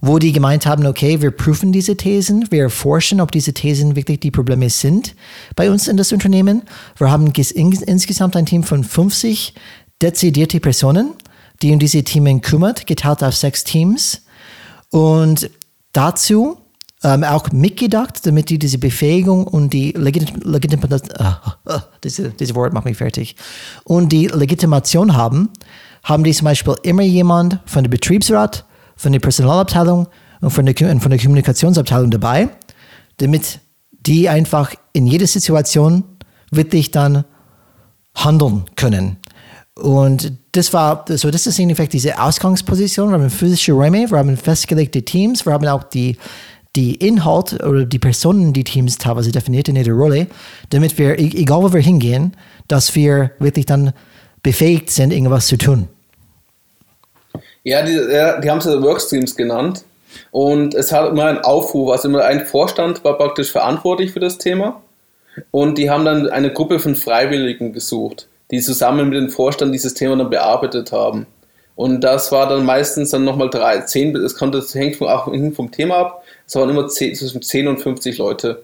[0.00, 4.20] wo die gemeint haben, okay, wir prüfen diese Thesen, wir erforschen, ob diese Thesen wirklich
[4.20, 5.14] die Probleme sind
[5.56, 6.62] bei uns in das Unternehmen.
[6.98, 9.54] Wir haben insgesamt ein Team von 50
[10.02, 11.14] dezidierte Personen,
[11.62, 14.22] die um diese Themen kümmert, geteilt auf sechs Teams.
[14.90, 15.50] Und
[15.92, 16.58] dazu
[17.04, 22.72] ähm, auch mitgedacht, damit die diese Befähigung und die Legitimation, äh, äh, diese, dieses Wort
[22.72, 23.36] macht mich fertig,
[23.84, 25.50] und die Legitimation haben,
[26.02, 28.64] haben die zum Beispiel immer jemand von der Betriebsrat,
[28.96, 30.08] von der Personalabteilung
[30.40, 32.48] und von der, von der Kommunikationsabteilung dabei,
[33.18, 36.04] damit die einfach in jeder Situation
[36.50, 37.24] wirklich dann
[38.14, 39.18] handeln können.
[39.74, 43.08] Und das war, so das ist in Effekt diese Ausgangsposition.
[43.08, 46.16] Wir haben physische Räume, wir haben festgelegte Teams, wir haben auch die,
[46.76, 50.26] die Inhalt oder die Personen, die Teams teilweise definiert in ihrer Rolle,
[50.70, 52.36] damit wir, egal wo wir hingehen,
[52.68, 53.92] dass wir wirklich dann
[54.42, 55.88] befähigt sind, irgendwas zu tun.
[57.62, 59.84] Ja, die, die haben es ja Workstreams genannt.
[60.30, 64.38] Und es hat immer einen Aufruf, also immer ein Vorstand war praktisch verantwortlich für das
[64.38, 64.80] Thema.
[65.50, 69.94] Und die haben dann eine Gruppe von Freiwilligen gesucht, die zusammen mit dem Vorstand dieses
[69.94, 71.26] Thema dann bearbeitet haben.
[71.76, 76.23] Und das war dann meistens dann nochmal drei, zehn, es hängt auch vom Thema ab,
[76.46, 78.62] es waren immer zehn, zwischen 10 und 50 Leute.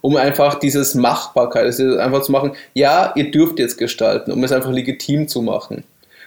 [0.00, 4.52] Um einfach dieses Machbarkeit, also einfach zu machen, ja, ihr dürft jetzt gestalten, um es
[4.52, 5.84] einfach legitim zu machen.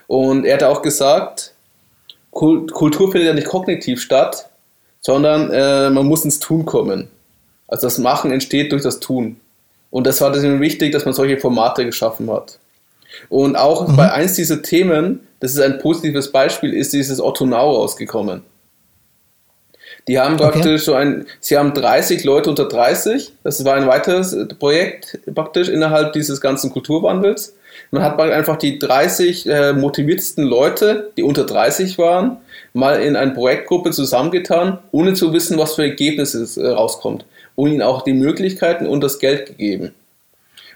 [0.07, 1.53] Und er hat auch gesagt,
[2.31, 4.49] Kultur findet ja nicht kognitiv statt,
[5.01, 7.07] sondern äh, man muss ins Tun kommen.
[7.67, 9.37] Also das Machen entsteht durch das Tun.
[9.89, 12.59] Und das war deswegen wichtig, dass man solche Formate geschaffen hat.
[13.29, 13.95] Und auch mhm.
[13.95, 18.43] bei eins dieser Themen, das ist ein positives Beispiel, ist dieses Otto Now rausgekommen.
[20.07, 20.77] Die haben praktisch okay.
[20.77, 26.13] so ein, sie haben 30 Leute unter 30, das war ein weiteres Projekt praktisch innerhalb
[26.13, 27.55] dieses ganzen Kulturwandels.
[27.91, 32.37] Man hat einfach die 30 äh, motiviertesten Leute, die unter 30 waren,
[32.73, 37.25] mal in eine Projektgruppe zusammengetan, ohne zu wissen, was für Ergebnisse äh, rauskommt.
[37.55, 39.93] Und ihnen auch die Möglichkeiten und das Geld gegeben.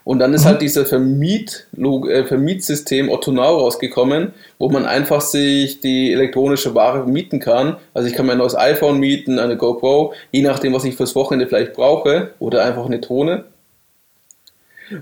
[0.04, 0.50] Und dann ist mhm.
[0.50, 7.40] halt dieser Vermiet, äh, Vermietsystem Ottonau rausgekommen, wo man einfach sich die elektronische Ware mieten
[7.40, 7.78] kann.
[7.94, 11.16] Also ich kann mir ein neues iPhone mieten, eine GoPro, je nachdem, was ich fürs
[11.16, 13.44] Wochenende vielleicht brauche, oder einfach eine Drohne.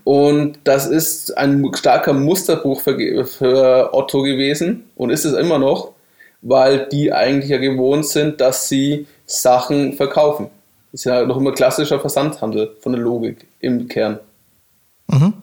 [0.04, 5.94] Und das ist ein starker Musterbruch für, für Otto gewesen und ist es immer noch,
[6.42, 10.50] weil die eigentlich ja gewohnt sind, dass sie Sachen verkaufen.
[10.92, 14.20] Das ist ja noch immer klassischer Versandhandel von der Logik im Kern.
[15.08, 15.34] Mhm.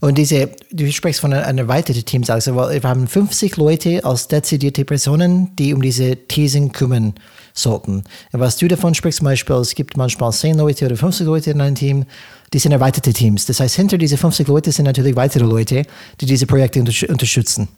[0.00, 4.84] Und diese, du sprichst von einer erweiterten Teams, also wir haben 50 Leute als dezidierte
[4.84, 7.14] Personen, die um diese Thesen kümmern
[7.54, 8.04] sollten.
[8.32, 11.60] Was du davon sprichst, zum Beispiel, es gibt manchmal 10 Leute oder 50 Leute in
[11.60, 12.06] einem Team,
[12.52, 13.46] die sind erweiterte Teams.
[13.46, 15.84] Das heißt, hinter diese 50 Leute sind natürlich weitere Leute,
[16.20, 17.68] die diese Projekte unterstützen.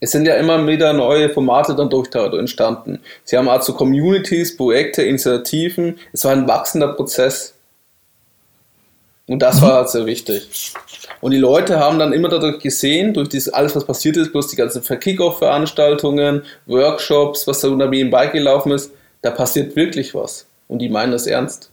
[0.00, 3.00] Es sind ja immer wieder neue Formate dann durch entstanden.
[3.24, 5.98] Sie haben also Communities, Projekte, Initiativen.
[6.12, 7.54] Es war ein wachsender Prozess.
[9.26, 10.72] Und das war halt sehr wichtig.
[11.22, 14.48] Und die Leute haben dann immer dadurch gesehen, durch dieses, alles, was passiert ist, bloß
[14.48, 20.46] die ganzen Kick-Off-Veranstaltungen, Workshops, was da nebenbei gelaufen ist, da passiert wirklich was.
[20.68, 21.70] Und die meinen das ernst.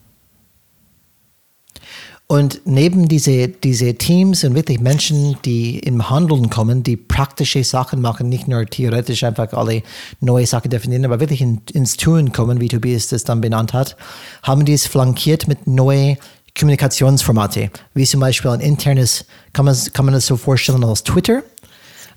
[2.31, 7.99] Und neben diese, diese Teams und wirklich Menschen, die im Handeln kommen, die praktische Sachen
[7.99, 9.83] machen, nicht nur theoretisch einfach alle
[10.21, 13.97] neue Sachen definieren, aber wirklich in, ins Tun kommen, wie Tobias das dann benannt hat,
[14.43, 16.19] haben die es flankiert mit neuen
[16.57, 21.43] Kommunikationsformate, wie zum Beispiel ein internes, kann man, kann man das so vorstellen als Twitter,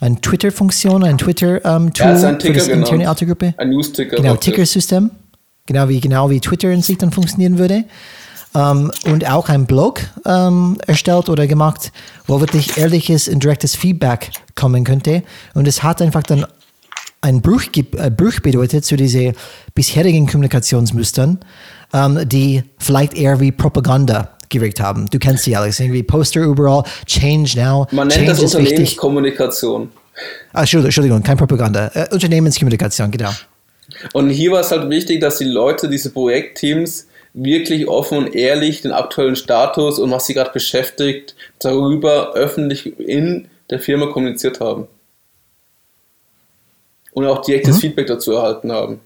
[0.00, 1.60] eine Twitter-Funktion, ein Twitter-Tool
[1.94, 3.54] ja, ein für das interne Autogruppe.
[3.56, 4.16] Ein News-Ticker.
[4.16, 5.10] Genau, Ticker-System.
[5.66, 7.84] Genau wie, genau wie Twitter in sich dann funktionieren würde.
[8.52, 11.90] Um, und auch ein Blog um, erstellt oder gemacht,
[12.28, 15.24] wo wirklich ehrliches und direktes Feedback kommen könnte.
[15.54, 16.46] Und es hat einfach dann
[17.20, 19.32] einen Bruch, äh, Bruch bedeutet zu diesen
[19.74, 21.40] bisherigen Kommunikationsmustern,
[21.94, 25.06] um, die vielleicht eher wie Propaganda gewirkt haben.
[25.10, 27.86] Du kennst sie, Alex, irgendwie Poster überall, Change now.
[27.92, 29.90] Man nennt Change das Unternehmenskommunikation.
[30.52, 31.90] Ah, Entschuldigung, Entschuldigung, kein Propaganda.
[31.94, 33.30] Äh, Unternehmenskommunikation, genau.
[34.12, 38.82] Und hier war es halt wichtig, dass die Leute, diese Projektteams, wirklich offen und ehrlich
[38.82, 44.86] den aktuellen Status und was sie gerade beschäftigt, darüber öffentlich in der Firma kommuniziert haben.
[47.12, 47.80] Und auch direktes mhm.
[47.80, 49.00] Feedback dazu erhalten haben.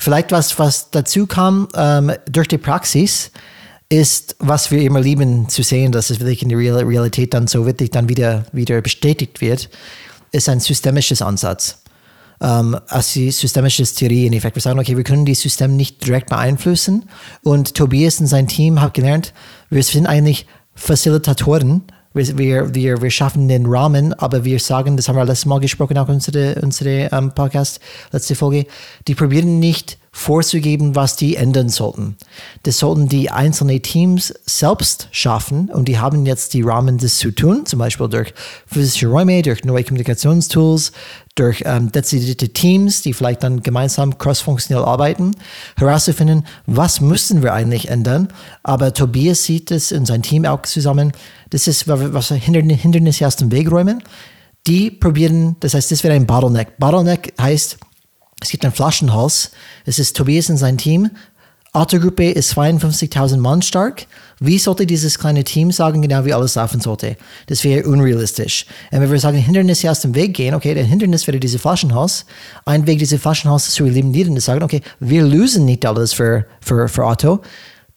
[0.00, 3.30] Vielleicht was, was dazu kam ähm, durch die Praxis,
[3.90, 7.66] ist, was wir immer lieben zu sehen, dass es wirklich in der Realität dann so
[7.66, 9.68] wirklich dann wieder, wieder bestätigt wird,
[10.32, 11.82] ist ein systemisches Ansatz
[12.40, 14.56] ähm, als die systemische Theorie in Effekt.
[14.56, 17.04] Wir sagen, okay, wir können die Systeme nicht direkt beeinflussen.
[17.42, 19.34] Und Tobias und sein Team haben gelernt,
[19.68, 21.82] wir sind eigentlich Facilitatoren.
[22.12, 25.60] Wir, wir, wir, wir schaffen den Rahmen, aber wir sagen, das haben wir letztes Mal
[25.60, 27.78] gesprochen, auch unsere, unsere ähm, Podcast,
[28.10, 28.66] letzte Folge,
[29.06, 32.16] die probieren nicht vorzugeben, was die ändern sollten.
[32.64, 37.30] Das sollten die einzelnen Teams selbst schaffen und die haben jetzt die Rahmen, das zu
[37.30, 38.34] tun, zum Beispiel durch
[38.66, 40.90] physische Räume, durch neue Kommunikationstools,
[41.36, 45.30] durch ähm, dezidierte Teams, die vielleicht dann gemeinsam cross-funktionell arbeiten,
[45.76, 48.28] herauszufinden, was müssen wir eigentlich ändern.
[48.64, 51.12] Aber Tobias sieht es in sein Team auch zusammen.
[51.50, 54.02] Das ist, was Hindernisse aus dem Weg räumen.
[54.66, 56.78] Die probieren, das heißt, das wäre ein Bottleneck.
[56.78, 57.78] Bottleneck heißt,
[58.42, 59.50] es gibt einen Flaschenhals.
[59.84, 61.10] Es ist Tobias und sein Team.
[61.72, 64.06] Autogruppe ist 52.000 Mann stark.
[64.40, 67.16] Wie sollte dieses kleine Team sagen, genau wie alles laufen sollte?
[67.46, 68.66] Das wäre unrealistisch.
[68.90, 72.26] Und wenn wir sagen, Hindernisse aus dem Weg gehen, okay, der Hindernis wäre diese Flaschenhals.
[72.64, 76.88] Ein Weg, diese Flaschenhals zu eliminieren, ist sagen, okay, wir lösen nicht alles für, für,
[76.88, 77.40] für Auto.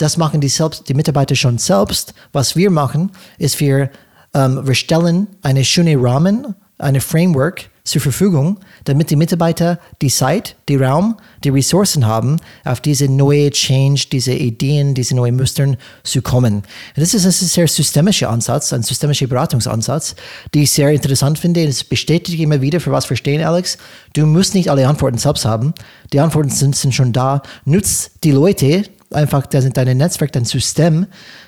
[0.03, 2.13] Das machen die, selbst, die Mitarbeiter schon selbst.
[2.33, 3.89] Was wir machen, ist wir,
[4.33, 10.55] ähm, wir stellen eine schöne Rahmen, eine Framework, zur Verfügung, damit die Mitarbeiter die Zeit,
[10.69, 16.21] die Raum, die Ressourcen haben, auf diese neue Change, diese Ideen, diese neuen Mustern zu
[16.21, 16.63] kommen.
[16.95, 20.15] Das ist ein sehr systemischer Ansatz, ein systemischer Beratungsansatz,
[20.53, 21.65] die ich sehr interessant finde.
[21.65, 23.77] Es bestätigt immer wieder, für was wir stehen, Alex.
[24.13, 25.73] Du musst nicht alle Antworten selbst haben.
[26.13, 27.41] Die Antworten sind, sind schon da.
[27.65, 28.83] Nutz die Leute,
[29.13, 31.08] einfach dein Netzwerk, dein System,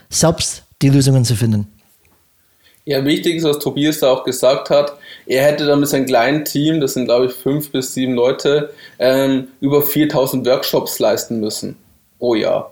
[0.10, 1.68] selbst die Lösungen zu finden.
[2.86, 4.94] Ja, wichtig ist, was Tobias da auch gesagt hat,
[5.26, 8.74] er hätte dann mit seinem kleinen Team, das sind glaube ich fünf bis sieben Leute,
[9.00, 11.78] ähm, über 4000 Workshops leisten müssen
[12.20, 12.72] pro Jahr.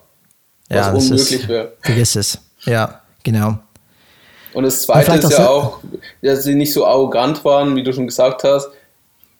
[0.69, 1.73] Was ja, unmöglich wäre.
[1.81, 2.37] Vergiss es.
[2.65, 3.57] Ja, genau.
[4.53, 5.79] Und das Zweite ist ja auch,
[6.21, 8.69] dass sie nicht so arrogant waren, wie du schon gesagt hast.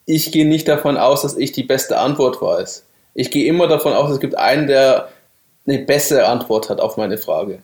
[0.06, 2.84] Ich gehe nicht davon aus, dass ich die beste Antwort weiß.
[3.14, 5.08] Ich gehe immer davon aus, es gibt einen, der
[5.66, 7.60] eine bessere Antwort hat auf meine Frage.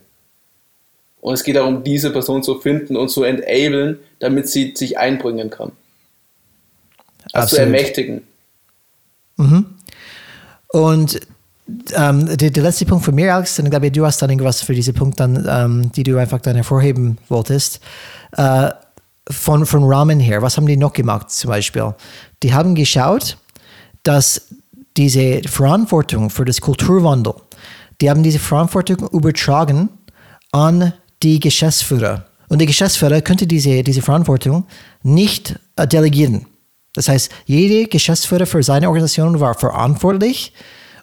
[1.21, 5.51] Und es geht darum, diese Person zu finden und zu enablen, damit sie sich einbringen
[5.51, 5.73] kann.
[7.33, 8.23] Also zu ermächtigen.
[9.37, 9.67] Mhm.
[10.69, 11.21] Und
[11.95, 14.63] ähm, der, der, letzte Punkt von mir, Alex, dann glaube ich, du hast dann irgendwas
[14.63, 17.81] für diese Punkt, dann, ähm, die du einfach dann hervorheben wolltest.
[18.37, 18.71] Äh,
[19.29, 21.95] von, von Rahmen her, was haben die noch gemacht zum Beispiel?
[22.43, 23.37] Die haben geschaut,
[24.03, 24.49] dass
[24.97, 27.35] diese Verantwortung für das Kulturwandel,
[28.01, 29.89] die haben diese Verantwortung übertragen
[30.53, 32.27] an die Geschäftsführer.
[32.49, 34.67] Und der Geschäftsführer könnte diese, diese Verantwortung
[35.03, 36.47] nicht äh, delegieren.
[36.95, 40.53] Das heißt, jede Geschäftsführer für seine Organisation war verantwortlich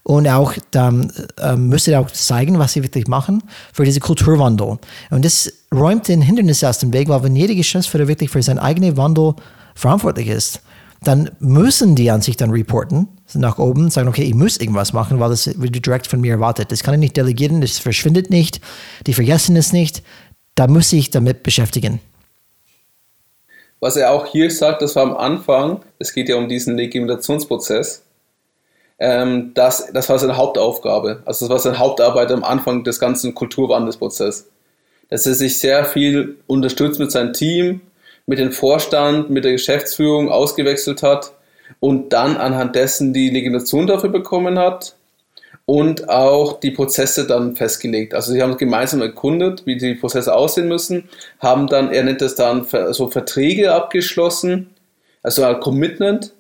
[0.04, 4.78] und auch dann äh, müsste auch zeigen, was sie wirklich machen für diesen Kulturwandel.
[5.10, 8.60] Und das räumt den Hindernis aus dem Weg, weil wenn jeder Geschäftsführer wirklich für seinen
[8.60, 9.36] eigenen Wandel
[9.76, 10.62] verantwortlich ist,
[11.04, 15.20] dann müssen die an sich dann reporten nach oben, sagen, okay, ich muss irgendwas machen,
[15.20, 16.72] weil das wird direkt von mir erwartet.
[16.72, 18.62] Das kann ich nicht delegieren, das verschwindet nicht,
[19.06, 20.04] die vergessen es nicht,
[20.56, 22.00] da muss ich damit beschäftigen.
[23.80, 28.04] Was er auch hier sagt, das war am Anfang, es geht ja um diesen Legitimationsprozess,
[29.00, 33.36] ähm, das, das war seine Hauptaufgabe, also das war seine Hauptarbeit am Anfang des ganzen
[33.36, 34.50] Kulturwandelsprozesses.
[35.10, 37.82] Dass er sich sehr viel unterstützt mit seinem Team,
[38.26, 41.32] mit dem Vorstand, mit der Geschäftsführung ausgewechselt hat
[41.80, 44.96] und dann anhand dessen die Legitimation dafür bekommen hat
[45.66, 48.14] und auch die Prozesse dann festgelegt.
[48.14, 51.10] Also sie haben gemeinsam erkundet, wie die Prozesse aussehen müssen,
[51.40, 54.70] haben dann, er nennt das dann so Verträge abgeschlossen,
[55.24, 56.34] also ein Commitment.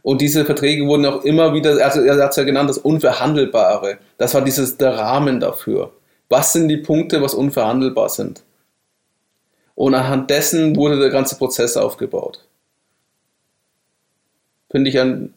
[0.00, 3.98] Und diese Verträge wurden auch immer wieder, also er hat es ja genannt, das Unverhandelbare.
[4.18, 5.92] Das war dieses der Rahmen dafür.
[6.28, 8.42] Was sind die Punkte, was unverhandelbar sind?
[9.74, 12.42] Und anhand dessen wurde der ganze Prozess aufgebaut.
[14.72, 15.32] Finde ich ein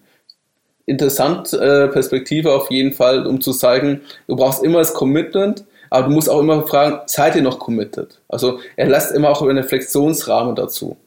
[0.87, 6.07] interessant äh, Perspektive auf jeden Fall, um zu zeigen, du brauchst immer das Commitment, aber
[6.07, 8.19] du musst auch immer fragen, seid ihr noch committed?
[8.27, 10.97] Also er lässt immer auch einen Reflexionsrahmen dazu.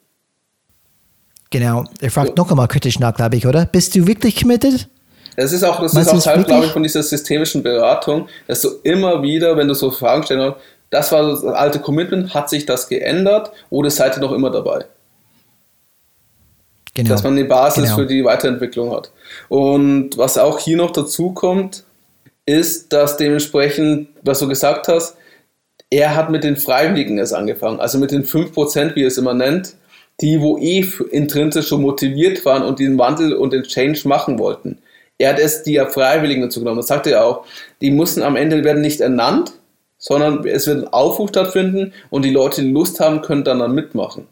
[1.50, 2.34] Genau, er fragt so.
[2.36, 3.66] noch einmal kritisch nach, glaube ich, oder?
[3.66, 4.88] Bist du wirklich committed?
[5.36, 8.70] Das ist auch, das ist auch Teil, glaube ich, von dieser systemischen Beratung, dass du
[8.82, 10.56] immer wieder, wenn du so Fragen stellst,
[10.90, 14.86] das war das alte Commitment, hat sich das geändert oder seid ihr noch immer dabei?
[16.98, 17.10] Genau.
[17.10, 17.94] Dass man eine Basis genau.
[17.94, 19.12] für die Weiterentwicklung hat.
[19.48, 21.84] Und was auch hier noch dazu kommt,
[22.44, 25.16] ist, dass dementsprechend, was du gesagt hast,
[25.90, 29.32] er hat mit den Freiwilligen erst angefangen, also mit den 5%, wie er es immer
[29.32, 29.76] nennt,
[30.20, 34.78] die, wo eh intrinsisch schon motiviert waren und den Wandel und den Change machen wollten.
[35.18, 36.78] Er hat es die Freiwilligen dazu genommen.
[36.78, 37.44] Das sagte er auch.
[37.80, 39.52] Die mussten am Ende werden nicht ernannt,
[39.98, 43.72] sondern es wird ein Aufruf stattfinden und die Leute, die Lust haben, können dann, dann
[43.72, 44.26] mitmachen.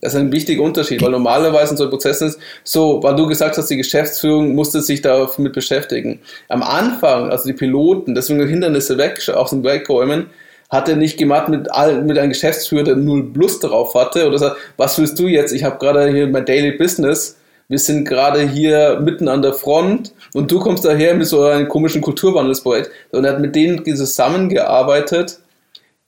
[0.00, 3.58] Das ist ein wichtiger Unterschied, weil normalerweise in solchen Prozessen ist so, weil du gesagt
[3.58, 6.20] hast, die Geschäftsführung musste sich damit beschäftigen.
[6.48, 10.26] Am Anfang, also die Piloten, deswegen Hindernisse weg, aus dem Wegräumen,
[10.70, 11.62] hat er nicht gemacht mit,
[12.04, 15.52] mit einem Geschäftsführer, der null Plus darauf hatte oder sagt, was willst du jetzt?
[15.52, 17.36] Ich habe gerade hier mein Daily Business,
[17.68, 21.68] wir sind gerade hier mitten an der Front und du kommst daher mit so einem
[21.68, 22.90] komischen Kulturwandelsprojekt.
[23.10, 25.40] Und er hat mit denen zusammengearbeitet,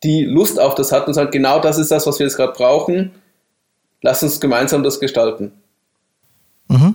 [0.02, 2.52] die Lust auf das hatten und sagt, genau das ist das, was wir jetzt gerade
[2.52, 3.10] brauchen
[4.02, 5.52] Lass uns gemeinsam das gestalten.
[6.68, 6.94] Mhm.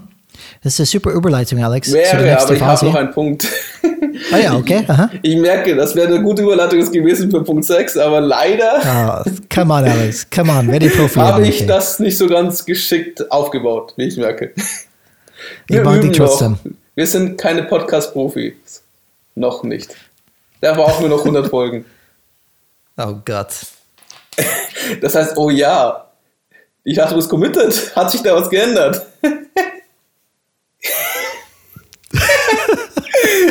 [0.63, 1.91] Das ist eine super Überleitung, Alex.
[1.91, 3.47] Wäre, aber ich habe noch einen Punkt.
[4.31, 4.83] Ah ja, okay.
[4.87, 5.09] Aha.
[5.21, 8.79] Ich merke, das wäre eine gute Überleitung gewesen für Punkt 6, aber leider.
[9.25, 10.29] Oh, come on, Alex.
[10.29, 11.67] Come on, wer die Profi Habe ich okay.
[11.67, 14.53] das nicht so ganz geschickt aufgebaut, wie ich merke.
[15.67, 16.51] Wir ich üben trotzdem.
[16.51, 16.71] Noch.
[16.95, 18.83] Wir sind keine Podcast-Profis.
[19.35, 19.95] Noch nicht.
[20.61, 21.85] Da brauchen wir noch 100 Folgen.
[22.97, 23.49] Oh Gott.
[25.01, 26.05] Das heißt, oh ja,
[26.85, 27.95] ich dachte, du bist committed.
[27.95, 29.05] Hat sich da was geändert?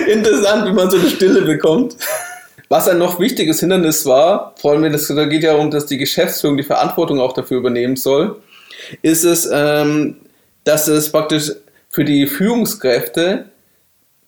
[0.07, 1.97] Interessant, wie man so eine Stille bekommt.
[2.69, 5.87] Was ein noch wichtiges Hindernis war, vor allem wenn es da geht ja um, dass
[5.87, 8.41] die Geschäftsführung die Verantwortung auch dafür übernehmen soll,
[9.03, 10.17] ist es, ähm,
[10.63, 11.51] dass es praktisch
[11.91, 13.47] für die Führungskräfte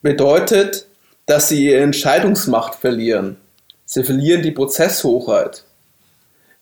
[0.02, 0.86] bedeutet,
[1.26, 3.36] dass sie ihre Entscheidungsmacht verlieren.
[3.84, 5.65] Sie verlieren die Prozesshochheit.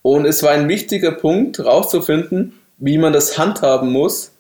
[0.04, 4.32] Und es war ein wichtiger Punkt, herauszufinden, wie man das handhaben muss,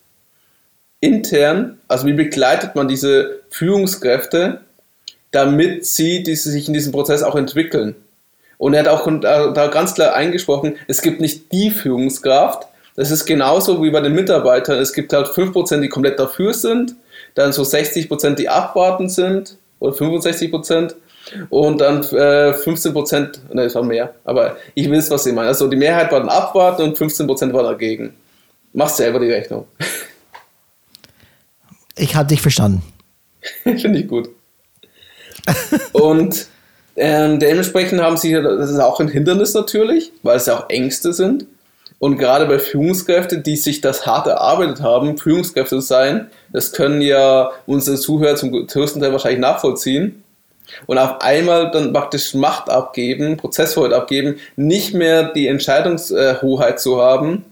[1.00, 4.60] intern, also wie begleitet man diese Führungskräfte,
[5.30, 7.94] damit sie die sich in diesem Prozess auch entwickeln.
[8.58, 13.24] Und er hat auch da ganz klar eingesprochen, es gibt nicht die Führungskraft, das ist
[13.24, 14.78] genauso wie bei den Mitarbeitern.
[14.78, 16.94] Es gibt halt 5%, die komplett dafür sind,
[17.34, 20.94] dann so 60%, die abwartend sind oder 65%
[21.48, 25.48] und dann äh, 15 Prozent, ne, es war mehr, aber ich weiß, was sie meinen.
[25.48, 28.14] Also die Mehrheit war dann abwarten und 15 Prozent war dagegen.
[28.72, 29.66] Machst selber die Rechnung.
[31.96, 32.82] Ich habe dich verstanden.
[33.62, 34.28] Finde ich gut.
[35.92, 36.46] und
[36.96, 41.12] ähm, dementsprechend haben sie, das ist auch ein Hindernis natürlich, weil es ja auch Ängste
[41.12, 41.46] sind.
[41.98, 47.00] Und gerade bei Führungskräften, die sich das hart erarbeitet haben, Führungskräfte zu sein, das können
[47.00, 50.23] ja unsere Zuhörer zum größten Teil wahrscheinlich nachvollziehen
[50.86, 57.44] und auf einmal dann praktisch Macht abgeben, Prozesshoheit abgeben, nicht mehr die Entscheidungshoheit zu haben,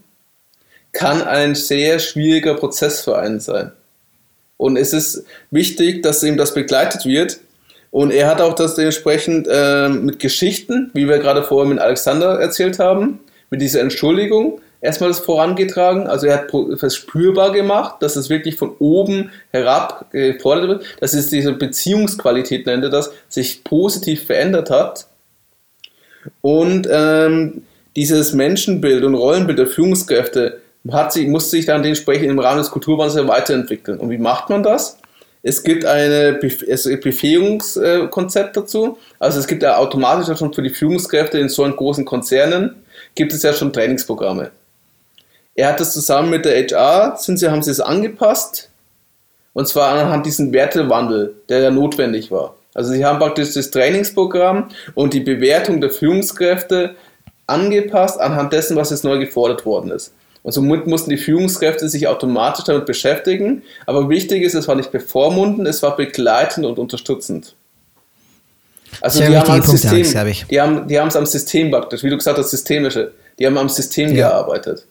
[0.91, 3.71] kann ein sehr schwieriger Prozess für einen sein.
[4.57, 7.39] Und es ist wichtig, dass ihm das begleitet wird.
[7.91, 12.39] Und er hat auch das dementsprechend äh, mit Geschichten, wie wir gerade vorher mit Alexander
[12.39, 16.07] erzählt haben, mit dieser Entschuldigung, erstmal das vorangetragen.
[16.07, 21.13] Also er hat es spürbar gemacht, dass es wirklich von oben herab gefordert wird, dass
[21.13, 25.07] es diese Beziehungsqualität, nennt er das, sich positiv verändert hat.
[26.41, 27.63] Und ähm,
[27.95, 30.59] dieses Menschenbild und Rollenbild der Führungskräfte
[30.91, 33.99] hat sich, muss sich dann dementsprechend im Rahmen des Kulturwandels weiterentwickeln.
[33.99, 34.97] Und wie macht man das?
[35.43, 38.97] Es gibt ein Befähigungskonzept dazu.
[39.19, 42.83] Also es gibt ja automatisch schon für die Führungskräfte in so großen Konzernen
[43.15, 44.51] gibt es ja schon Trainingsprogramme.
[45.55, 48.69] Er hat das zusammen mit der HR, sind sie, haben sie es angepasst,
[49.53, 52.55] und zwar anhand diesen Wertewandel, der ja notwendig war.
[52.73, 56.95] Also sie haben praktisch das Trainingsprogramm und die Bewertung der Führungskräfte
[57.45, 60.11] angepasst anhand dessen, was jetzt neu gefordert worden ist.
[60.41, 63.61] Und somit mussten die Führungskräfte sich automatisch damit beschäftigen.
[63.85, 67.55] Aber wichtig ist, es war nicht bevormunden, es war begleitend und unterstützend.
[69.01, 70.45] Also Sehr die haben, am System, glaub ich.
[70.49, 73.11] die haben die haben es am System praktisch, wie du gesagt hast, systemische.
[73.39, 74.29] Die haben am System Ja.
[74.29, 74.85] gearbeitet.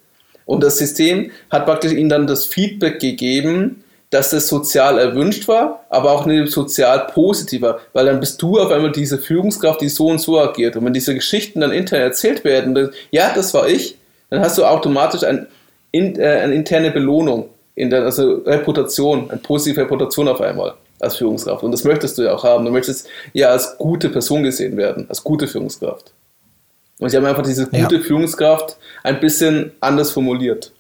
[0.53, 5.87] Und das System hat praktisch ihnen dann das Feedback gegeben, dass das sozial erwünscht war,
[5.89, 9.89] aber auch nicht sozial positiv war, weil dann bist du auf einmal diese Führungskraft, die
[9.89, 10.77] so und so agiert.
[10.77, 13.97] Und wenn diese Geschichten dann intern erzählt werden, dann, ja, das war ich,
[14.29, 15.47] dann hast du automatisch ein,
[15.91, 21.17] in, äh, eine interne Belohnung, in der, also Reputation, eine positive Reputation auf einmal als
[21.17, 21.63] Führungskraft.
[21.63, 22.67] Und das möchtest du ja auch haben.
[22.67, 26.12] Du möchtest ja als gute Person gesehen werden, als gute Führungskraft.
[26.99, 27.83] Und sie haben einfach diese Ja.
[27.83, 30.73] gute Führungskraft ein bisschen anders formuliert.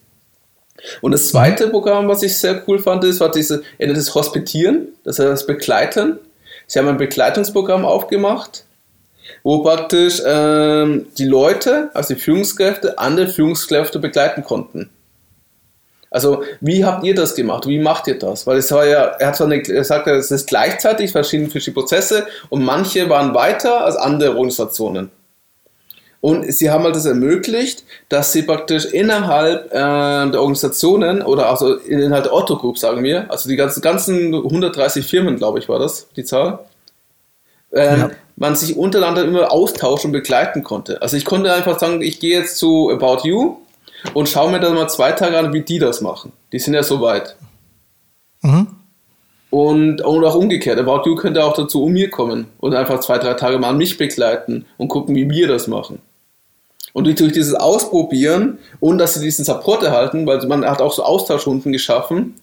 [1.01, 4.15] Und das zweite Programm, was ich sehr cool fand, ist, war diese, er nennt es
[4.15, 6.19] Hospitieren, das heißt das Begleiten.
[6.67, 8.65] Sie haben ein Begleitungsprogramm aufgemacht,
[9.43, 14.91] wo praktisch ähm, die Leute, also die Führungskräfte, andere Führungskräfte begleiten konnten.
[16.11, 17.67] Also, wie habt ihr das gemacht?
[17.67, 18.47] Wie macht ihr das?
[18.47, 21.49] Weil es war ja, er hat zwar eine, er sagt, ja, es ist gleichzeitig verschiedene,
[21.49, 25.11] verschiedene Prozesse und manche waren weiter als andere Organisationen.
[26.23, 31.75] Und sie haben halt das ermöglicht, dass sie praktisch innerhalb äh, der Organisationen oder also
[31.75, 35.81] innerhalb der Otto Group, sagen wir, also die ganzen, ganzen 130 Firmen, glaube ich, war
[35.81, 36.61] das, die Zahl,
[37.73, 38.11] ähm, Ja.
[38.37, 41.03] man sich untereinander immer austauschen und begleiten konnte.
[41.03, 43.57] Also ich konnte einfach sagen, ich gehe jetzt zu About You
[44.15, 46.33] und schaue mir dann mal zwei Tage an, wie die das machen.
[46.53, 47.35] Die sind ja so weit.
[48.43, 48.69] Mhm.
[49.51, 50.79] Und, und auch umgekehrt.
[50.79, 53.77] About You könnte auch dazu um mir kommen und einfach zwei, drei Tage mal an
[53.77, 55.99] mich begleiten und gucken, wie wir das machen.
[56.93, 61.03] Und durch- dieses Ausprobieren und dass sie diesen Support erhalten, weil man hat auch so
[61.03, 62.35] Austauschrunden geschaffen,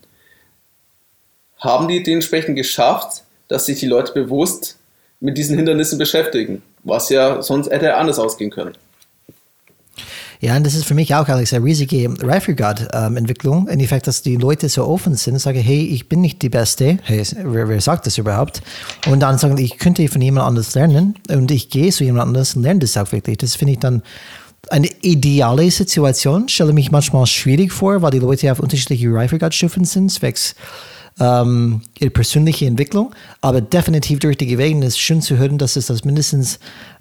[1.57, 4.77] haben die dementsprechend geschafft, dass sich die Leute bewusst
[5.19, 8.75] mit diesen Hindernissen beschäftigen, was ja sonst hätte anders ausgehen können.
[10.41, 13.63] Ja, und das ist für mich auch, Alex, eine riesige Reifegrad-Entwicklung.
[13.63, 16.47] Im Endeffekt, dass die Leute so offen sind und sagen, hey, ich bin nicht die
[16.47, 16.97] Beste.
[17.03, 18.61] Hey, wer, wer sagt das überhaupt?
[19.05, 22.55] Und dann sagen, ich könnte von jemand anders lernen und ich gehe zu jemand anders
[22.55, 23.37] und lerne das auch wirklich.
[23.37, 24.01] Das finde ich dann
[24.69, 26.47] eine ideale Situation.
[26.47, 30.55] Stelle mich manchmal schwierig vor, weil die Leute auf unterschiedliche Reifegrad-Stufen sind, zwecks
[31.19, 33.13] ähm, ihre persönliche Entwicklung.
[33.41, 34.81] Aber definitiv der richtige Weg.
[34.83, 36.59] Ist schön zu hören, dass es das mindestens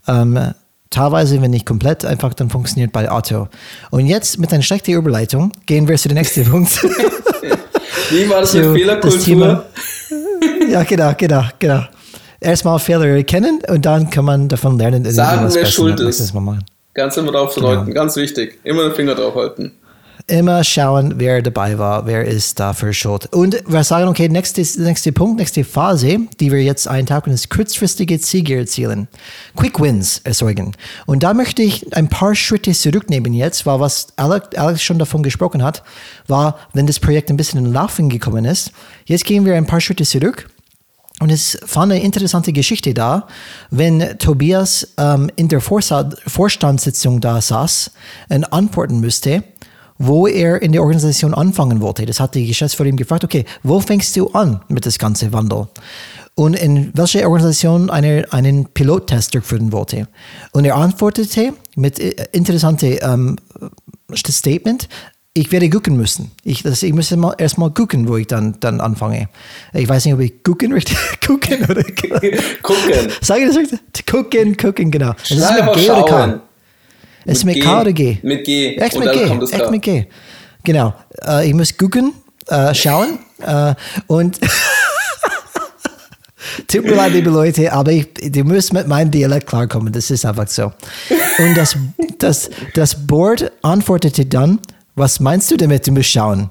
[0.09, 0.55] ähm,
[0.91, 3.49] teilweise, wenn nicht komplett, einfach dann funktioniert bei Otto.
[3.91, 6.83] Und jetzt mit einer schlechten Überleitung gehen wir zu dem nächsten Punkt.
[8.11, 9.21] Wie war das So, mit Fehlerkultur?
[9.21, 9.65] Thema-
[10.71, 11.83] ja, genau, genau, genau.
[12.41, 15.05] Erstmal Fehler erkennen und dann kann man davon lernen.
[15.11, 16.33] Sagen, wer schuld ist.
[16.95, 17.75] Ganz immer drauf zu Genau.
[17.77, 18.59] deuten, ganz wichtig.
[18.65, 19.73] Immer den Finger drauf halten.
[20.31, 23.33] Immer schauen, wer dabei war, wer ist dafür schuld.
[23.33, 28.21] Und wir sagen, okay, nächstes, nächster Punkt, nächste Phase, die wir jetzt eintauchen, ist kurzfristige
[28.21, 29.09] Ziele erzielen.
[29.57, 30.77] Quick Wins erzeugen.
[31.07, 35.63] Und da möchte ich ein paar Schritte zurücknehmen jetzt, weil was Alex, schon davon gesprochen
[35.63, 35.83] hat,
[36.27, 38.73] war, wenn das Projekt ein bisschen in Laufen gekommen ist.
[39.07, 40.47] Jetzt gehen wir ein paar Schritte zurück.
[41.21, 43.27] Und es war eine interessante Geschichte da,
[43.71, 47.93] wenn Tobias ähm, in der Vorstandssitzung da saß
[48.29, 49.43] und antworten müsste,
[49.99, 52.07] wo er in der Organisation anfangen wollte.
[52.07, 55.69] Das hat die Geschäftsführerin gefragt, okay, wo fängst du an mit das ganze Wandel?
[56.35, 60.07] Und in welche Organisation eine, einen Pilottest durchführen wollte.
[60.53, 63.37] Und er antwortete mit äh, interessante ähm,
[64.15, 64.89] Statement,
[65.35, 66.33] ich werde gucken müssen.
[66.43, 69.29] Ich, das, ich muss mal, erst mal gucken, wo ich dann, dann anfange.
[69.73, 70.97] Ich weiß nicht, ob ich gucken richtig
[71.27, 71.83] gucken oder
[72.63, 73.13] Gucken.
[73.21, 73.81] Sag ich das richtig?
[74.07, 75.15] Gucken, gucken, genau.
[75.23, 76.41] Es ist mit G oder K?
[77.29, 77.65] Es ist Mit mit.
[77.65, 78.19] K oder G?
[78.23, 78.77] Mit G.
[78.77, 79.21] Echt mit G.
[79.21, 80.07] Echt mit G.
[80.65, 80.95] Genau.
[81.27, 82.15] Äh, ich muss gucken,
[82.47, 83.75] äh, schauen äh,
[84.07, 84.41] und
[86.69, 89.93] Tut mir leid, liebe Leute, aber ich, die müssen mit meinem Dialekt klarkommen.
[89.93, 90.73] Das ist einfach so.
[91.39, 91.77] Und das,
[92.19, 94.59] das, das Board antwortete dann,
[94.95, 96.51] was meinst du damit, du musst schauen?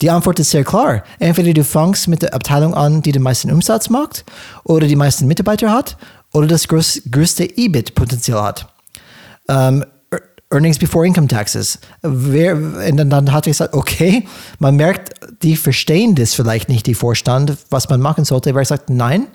[0.00, 1.02] Die Antwort ist sehr klar.
[1.18, 4.24] Entweder du fängst mit der Abteilung an, die den meisten Umsatz macht,
[4.62, 5.96] oder die meisten Mitarbeiter hat,
[6.32, 8.68] oder das größ, größte EBIT-Potenzial hat.
[9.48, 9.84] Ähm,
[10.54, 11.78] Earnings before Income Taxes.
[12.02, 14.26] Wer, und dann, dann hat er gesagt, okay,
[14.58, 18.50] man merkt, die verstehen das vielleicht nicht, die Vorstand, was man machen sollte.
[18.50, 19.26] Aber er sagt, nein,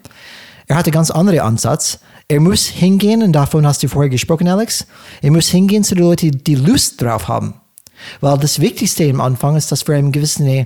[0.67, 1.99] er hatte ganz andere Ansatz.
[2.28, 4.86] Er muss hingehen, und davon hast du vorher gesprochen, Alex,
[5.22, 7.55] er muss hingehen zu den Leuten, die Lust drauf haben.
[8.22, 10.65] Weil das Wichtigste am Anfang ist, dass wir ein gewisses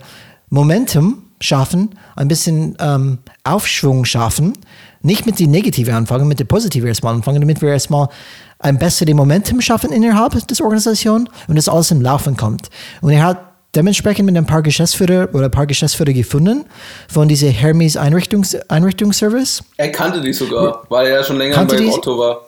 [0.50, 4.54] Momentum schaffen, ein bisschen ähm, Aufschwung schaffen.
[5.02, 8.08] Nicht mit die negative anfangen, mit der positive erstmal anfangen, damit wir erstmal
[8.64, 12.70] ein besseres Momentum schaffen innerhalb des Organisation und das alles im Laufen kommt.
[13.02, 13.38] Und er hat
[13.76, 16.66] dementsprechend mit ein paar Geschäftsführer oder ein paar Geschäftsführer gefunden
[17.08, 19.64] von dieser Hermes Einrichtungs Einrichtungsservice.
[19.78, 21.88] Er kannte die sogar, weil er ja schon länger bei?
[21.88, 22.42] Otto war.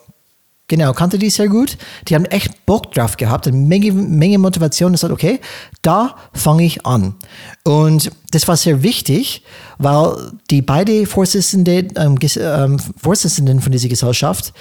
[0.68, 1.78] Genau, kannte die sehr gut.
[2.08, 4.88] Die haben echt Bock drauf gehabt, eine Menge, Menge Motivation.
[4.88, 5.40] Und gesagt, okay,
[5.84, 7.16] da fange ich an.
[7.64, 9.44] Und das war sehr wichtig,
[9.78, 14.54] weil die beiden Vorsitzenden, ähm, ähm, Vorsitzenden von dieser Gesellschaft,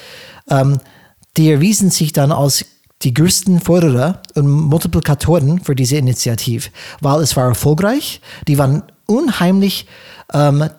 [0.51, 0.79] ähm,
[1.37, 2.65] die erwiesen sich dann als
[3.03, 6.71] die größten Förderer und Multiplikatoren für diese Initiative,
[7.01, 8.21] weil es war erfolgreich.
[8.49, 9.87] Die waren unheimlich
[10.33, 10.71] ähm,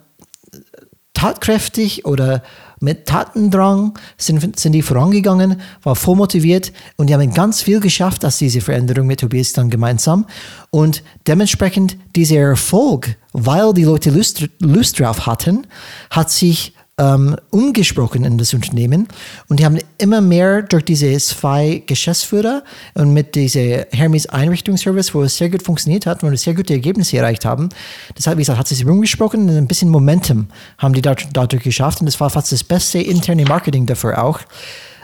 [1.13, 2.41] tatkräftig oder
[2.79, 8.25] mit Tatendrang sind, sind die vorangegangen, war voll motiviert und die haben ganz viel geschafft
[8.25, 10.25] aus dieser Veränderung mit Tobias dann gemeinsam.
[10.71, 15.65] Und dementsprechend dieser Erfolg, weil die Leute Lust, Lust drauf hatten,
[16.09, 19.07] hat sich ähm, umgesprochen in das Unternehmen
[19.49, 25.23] und die haben immer mehr durch diese zwei Geschäftsführer und mit dieser Hermes Einrichtungsservice, wo
[25.23, 27.69] es sehr gut funktioniert hat, wo wir sehr gute Ergebnisse erreicht haben.
[28.17, 32.05] Deshalb, wie gesagt, hat sich umgesprochen und ein bisschen Momentum haben die dadurch geschafft und
[32.05, 34.39] das war fast das beste interne Marketing dafür auch.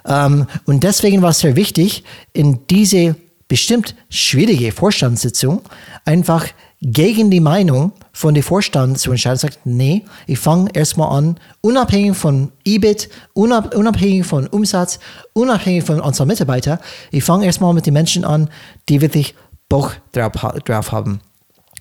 [0.05, 3.17] Ähm, und deswegen war es sehr wichtig, in diese
[3.49, 5.61] bestimmt schwierige Vorstandssitzung
[6.05, 6.47] einfach
[6.81, 12.17] gegen die Meinung von dem Vorstand zu entscheiden, sagt, nee, ich fange erstmal an, unabhängig
[12.17, 14.99] von EBIT, unabhängig von Umsatz,
[15.33, 16.79] unabhängig von Anzahl Mitarbeiter,
[17.11, 18.49] ich fange erstmal mit den Menschen an,
[18.89, 19.35] die wirklich
[19.69, 20.31] Bock drauf,
[20.65, 21.21] drauf haben.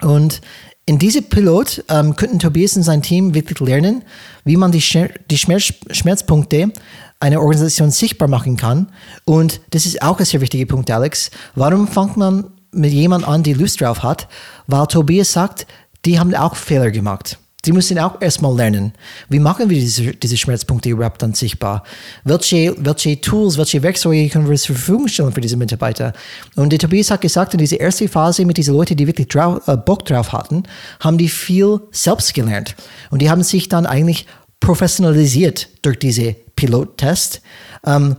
[0.02, 0.42] Und
[0.86, 4.02] in diesem Pilot ähm, könnten Tobias und sein Team wirklich lernen,
[4.44, 4.82] wie man die,
[5.30, 6.72] die Schmerz Schmerzpunkte
[7.20, 8.88] einer Organisation sichtbar machen kann.
[9.24, 11.30] Und das ist auch ein sehr wichtiger Punkt, Alex.
[11.54, 14.28] Warum fängt man mit jemand an, die Lust drauf hat,
[14.66, 15.66] weil Tobias sagt,
[16.04, 17.38] die haben auch Fehler gemacht.
[17.62, 18.92] Sie müssen auch erstmal lernen,
[19.28, 21.82] wie machen wir diese, diese Schmerzpunkte überhaupt dann sichtbar?
[22.24, 26.14] Welche, welche Tools, welche Werkzeuge können wir zur Verfügung stellen für diese Mitarbeiter?
[26.56, 29.60] Und der Tobias hat gesagt, in dieser ersten Phase mit diesen Leuten, die wirklich drauf,
[29.68, 30.62] äh, Bock drauf hatten,
[31.00, 32.76] haben die viel selbst gelernt.
[33.10, 34.26] Und die haben sich dann eigentlich
[34.60, 37.42] professionalisiert durch diese Pilottest.
[37.84, 38.16] Ähm,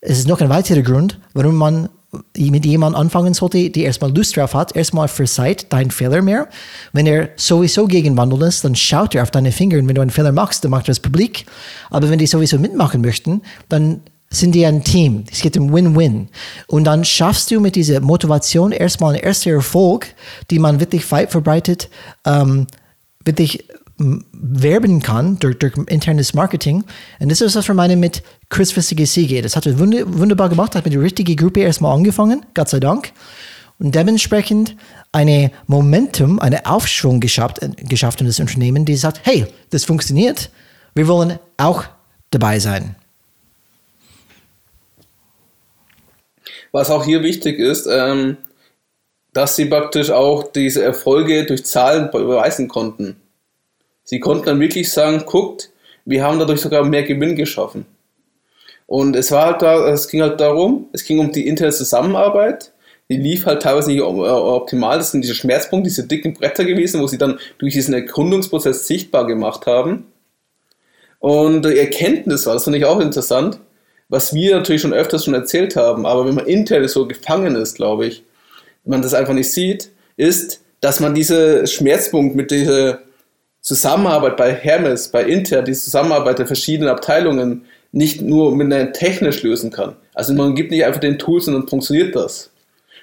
[0.00, 1.88] es ist noch ein weiterer Grund, warum man
[2.36, 6.48] mit jemandem anfangen sollte, der erstmal Lust drauf hat, erstmal verzeiht deinen Fehler mehr.
[6.92, 10.00] Wenn er sowieso gegen Wandel ist, dann schaut er auf deine Finger und wenn du
[10.00, 11.44] einen Fehler machst, dann macht er das publik.
[11.90, 14.00] Aber wenn die sowieso mitmachen möchten, dann
[14.30, 15.24] sind die ein Team.
[15.30, 16.28] Es geht um Win-Win.
[16.66, 20.06] Und dann schaffst du mit dieser Motivation erstmal einen ersten Erfolg,
[20.50, 21.88] die man wirklich weit verbreitet,
[22.26, 22.66] ähm,
[23.24, 23.64] wirklich
[23.98, 26.84] werben kann durch, durch, internes Marketing.
[27.18, 29.42] Und das ist, was wir meinen mit kurzfristige Siege.
[29.42, 33.12] Das hat er wunderbar gemacht, hat mit der richtigen Gruppe erstmal angefangen, Gott sei Dank.
[33.78, 34.76] Und dementsprechend
[35.12, 40.50] eine Momentum, eine Aufschwung geschafft, geschafft in das Unternehmen, die sagt, hey, das funktioniert,
[40.94, 41.84] wir wollen auch
[42.30, 42.96] dabei sein.
[46.72, 48.36] Was auch hier wichtig ist, ähm,
[49.32, 53.16] dass sie praktisch auch diese Erfolge durch Zahlen beweisen konnten.
[54.08, 55.70] Sie konnten dann wirklich sagen, guckt,
[56.06, 57.84] wir haben dadurch sogar mehr Gewinn geschaffen.
[58.86, 62.72] Und es war halt da, es ging halt darum, es ging um die interne Zusammenarbeit.
[63.10, 64.96] Die lief halt teilweise nicht optimal.
[64.96, 69.26] Das sind diese Schmerzpunkte, diese dicken Bretter gewesen, wo sie dann durch diesen Erkundungsprozess sichtbar
[69.26, 70.06] gemacht haben.
[71.18, 73.60] Und die Erkenntnis war, das fand ich auch interessant,
[74.08, 77.74] was wir natürlich schon öfters schon erzählt haben, aber wenn man intern so gefangen ist,
[77.74, 78.24] glaube ich,
[78.84, 83.02] wenn man das einfach nicht sieht, ist, dass man diese Schmerzpunkt mit dieser
[83.60, 89.42] Zusammenarbeit bei Hermes, bei Inter, die Zusammenarbeit der verschiedenen Abteilungen nicht nur mit einer technisch
[89.42, 89.96] lösen kann.
[90.14, 92.50] Also man gibt nicht einfach den Tools und dann funktioniert das.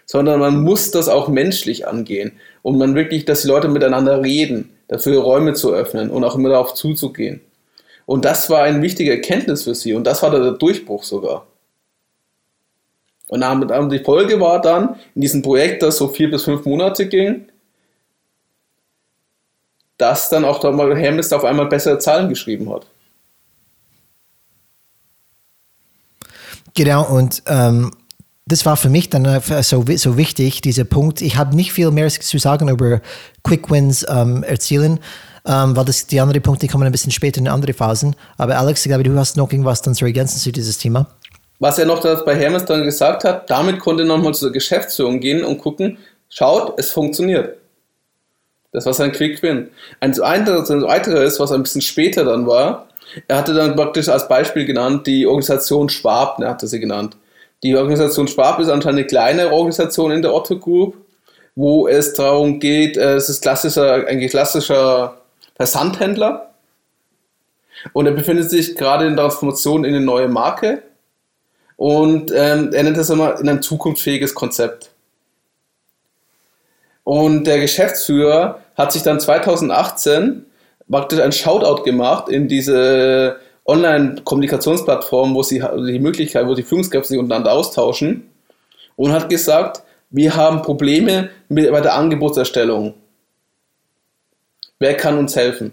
[0.06, 2.34] Sondern man muss das auch menschlich angehen.
[2.62, 6.50] Und man wirklich, dass die Leute miteinander reden, dafür Räume zu öffnen und auch immer
[6.50, 7.42] darauf zuzugehen.
[8.06, 9.94] Und das war eine wichtige Erkenntnis für sie.
[9.94, 11.48] Und das war der Durchbruch sogar.
[13.28, 13.42] Und
[13.92, 17.48] die Folge war dann in diesem Projekt, das so vier bis fünf Monate ging,
[19.98, 22.86] dass dann auch mal Hermes auf einmal bessere Zahlen geschrieben hat.
[26.74, 27.92] Genau, und ähm,
[28.46, 31.22] das war für mich dann so, so wichtig, dieser Punkt.
[31.22, 33.02] Ich habe nicht viel mehr zu sagen über
[33.44, 35.00] Quick Wins ähm, erzielen,
[35.48, 38.16] ähm, weil das, die anderen Punkte kommen ein bisschen später in andere Phasen.
[38.38, 41.08] Aber Alex, ich glaube, du hast noch irgendwas dann zu ergänzen zu dieses Thema.
[41.60, 45.44] Was er noch bei Hermes dann gesagt hat, damit konnte er nochmal zur Geschäftsführung gehen
[45.44, 45.98] und gucken,
[46.30, 47.58] schaut, es funktioniert.
[48.76, 49.70] Das war sein Quick Win.
[50.02, 52.90] Ein weiteres, was ein bisschen später dann war,
[53.26, 57.16] er hatte dann praktisch als Beispiel genannt die Organisation Schwab, er hatte sie genannt.
[57.64, 60.98] Die Organisation Schwab ist anscheinend eine kleine Organisation in der Otto Group,
[61.56, 65.22] wo es darum geht, äh, es ist klassischer, ein klassischer
[65.56, 66.50] Versandhändler
[67.94, 70.84] und er befindet sich gerade in der Transformation in eine neue Marke
[71.78, 74.92] und ähm, er nennt das immer in ein zukunftsfähiges Konzept.
[77.06, 80.46] Und der Geschäftsführer hat sich dann 2018
[80.90, 87.20] praktisch ein Shoutout gemacht in diese Online-Kommunikationsplattform, wo sie die Möglichkeit, wo die Führungskräfte sich
[87.20, 88.30] untereinander austauschen
[88.96, 92.94] und hat gesagt, wir haben Probleme mit, bei der Angebotserstellung.
[94.80, 95.72] Wer kann uns helfen?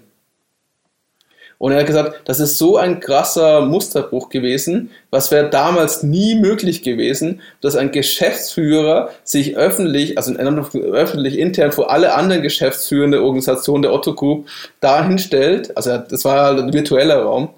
[1.62, 6.34] Und er hat gesagt, das ist so ein krasser Musterbruch gewesen, was wäre damals nie
[6.34, 13.82] möglich gewesen, dass ein Geschäftsführer sich öffentlich, also öffentlich intern vor alle anderen geschäftsführende Organisationen
[13.82, 14.48] der Otto Group
[14.80, 17.50] dahin stellt, also das war halt ein virtueller Raum,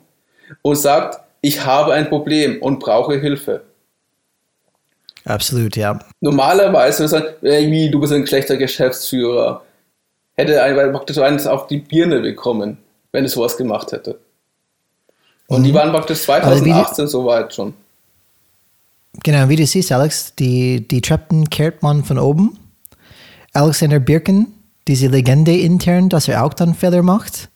[0.61, 3.63] und sagt, ich habe ein Problem und brauche Hilfe.
[5.25, 5.99] Absolut, ja.
[6.21, 9.63] Normalerweise sagt wie du bist ein schlechter Geschäftsführer,
[10.35, 12.84] hätte er praktisch eines auf die Birne bekommen
[13.15, 14.19] wenn es sowas gemacht hätte.
[15.47, 15.65] Und mhm.
[15.65, 17.73] die waren praktisch 2018 also soweit schon.
[19.23, 22.59] Genau, wie du siehst, Alex, die, die Treppen kehrt man von oben.
[23.53, 24.53] Alexander Birken,
[24.89, 27.51] diese Legende intern, dass er auch dann Fehler macht.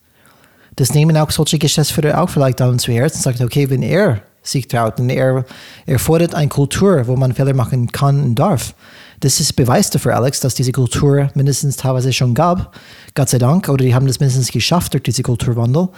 [0.77, 4.23] Das nehmen auch solche Geschäftsführer auch vielleicht dann zu Herzen und sagt, okay, wenn er
[4.45, 5.45] sich traut und er,
[5.87, 8.75] er fordert eine Kultur, wo man Fehler machen kann und darf,
[9.21, 12.75] das ist Beweis dafür, Alex, dass diese Kultur mindestens teilweise schon gab,
[13.15, 15.89] Gott sei Dank, oder die haben das mindestens geschafft durch diese Kulturwandel.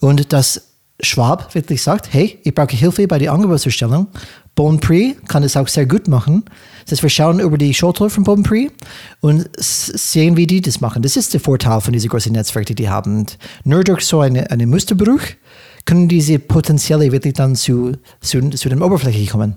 [0.00, 0.70] Und dass
[1.02, 4.08] Schwab wirklich sagt, hey, ich brauche Hilfe bei der Angebotserstellung.
[4.54, 6.44] Bon Prix kann das auch sehr gut machen.
[6.84, 8.72] Das heißt, wir schauen über die Schulter von Bon Prix
[9.20, 11.02] und sehen, wie die das machen.
[11.02, 13.20] Das ist der Vorteil von diesen großen Netzwerken, die die haben.
[13.20, 15.22] Und nur durch so einen eine Musterbruch
[15.84, 19.56] können diese Potenziale wirklich dann zu, zu, zu den Oberfläche kommen.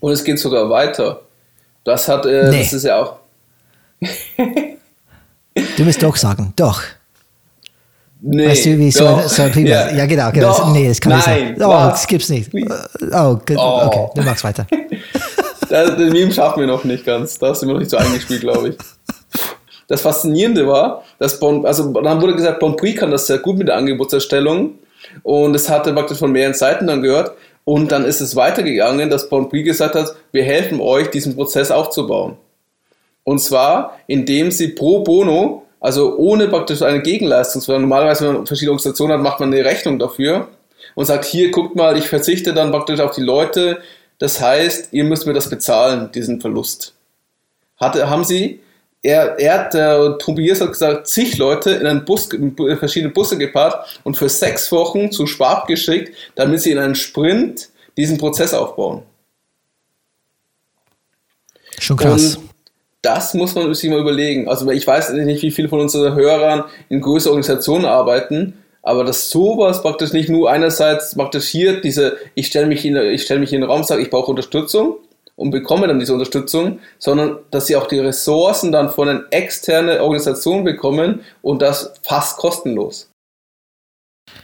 [0.00, 1.22] Und es geht sogar weiter.
[1.84, 2.58] Das hat, äh, nee.
[2.58, 3.16] das ist ja auch.
[5.76, 6.82] du musst doch sagen, doch.
[8.22, 9.90] Nee, weißt du, wie so, so ja.
[9.92, 10.48] ja, genau, genau.
[10.48, 11.68] Doch, nee, das kann nein, nicht sein.
[11.68, 12.50] Oh, das gibt's nicht.
[12.54, 14.10] Oh, okay, oh.
[14.14, 14.66] du machst weiter.
[15.70, 17.38] das, das Meme schaffen wir noch nicht ganz.
[17.38, 18.76] Da sind wir noch nicht so eingespielt, glaube ich.
[19.88, 23.56] Das Faszinierende war, dass Bon, also dann wurde gesagt, Bon Prix kann das sehr gut
[23.56, 24.74] mit der Angebotserstellung.
[25.22, 27.32] Und das hatte praktisch von mehreren Seiten dann gehört.
[27.64, 32.36] Und dann ist es weitergegangen, dass Bonprix gesagt hat, wir helfen euch, diesen Prozess aufzubauen.
[33.24, 38.46] Und zwar, indem sie pro bono, also ohne praktisch eine Gegenleistung, sondern normalerweise, wenn man
[38.46, 40.48] verschiedene Organisationen hat, macht man eine Rechnung dafür
[40.94, 43.80] und sagt, hier, guckt mal, ich verzichte dann praktisch auf die Leute.
[44.18, 46.94] Das heißt, ihr müsst mir das bezahlen, diesen Verlust.
[47.76, 48.60] Hatte, haben sie
[49.02, 53.38] er, er hat, der Tobias hat gesagt, zig Leute in einen Bus, in verschiedene Busse
[53.38, 58.52] gepaart und für sechs Wochen zu Schwab geschickt, damit sie in einem Sprint diesen Prozess
[58.52, 59.02] aufbauen.
[61.78, 62.36] Schon krass.
[62.36, 62.50] Und
[63.02, 64.48] das muss man sich mal überlegen.
[64.48, 69.30] Also ich weiß nicht, wie viele von unseren Hörern in größeren Organisationen arbeiten, aber dass
[69.30, 73.52] sowas praktisch nicht nur einerseits praktisch hier diese, ich stelle mich in, ich stelle mich
[73.52, 74.96] in den Raum, sage, ich brauche Unterstützung,
[75.36, 80.00] und bekommen dann diese Unterstützung, sondern dass sie auch die Ressourcen dann von einer externen
[80.00, 83.08] Organisation bekommen und das fast kostenlos.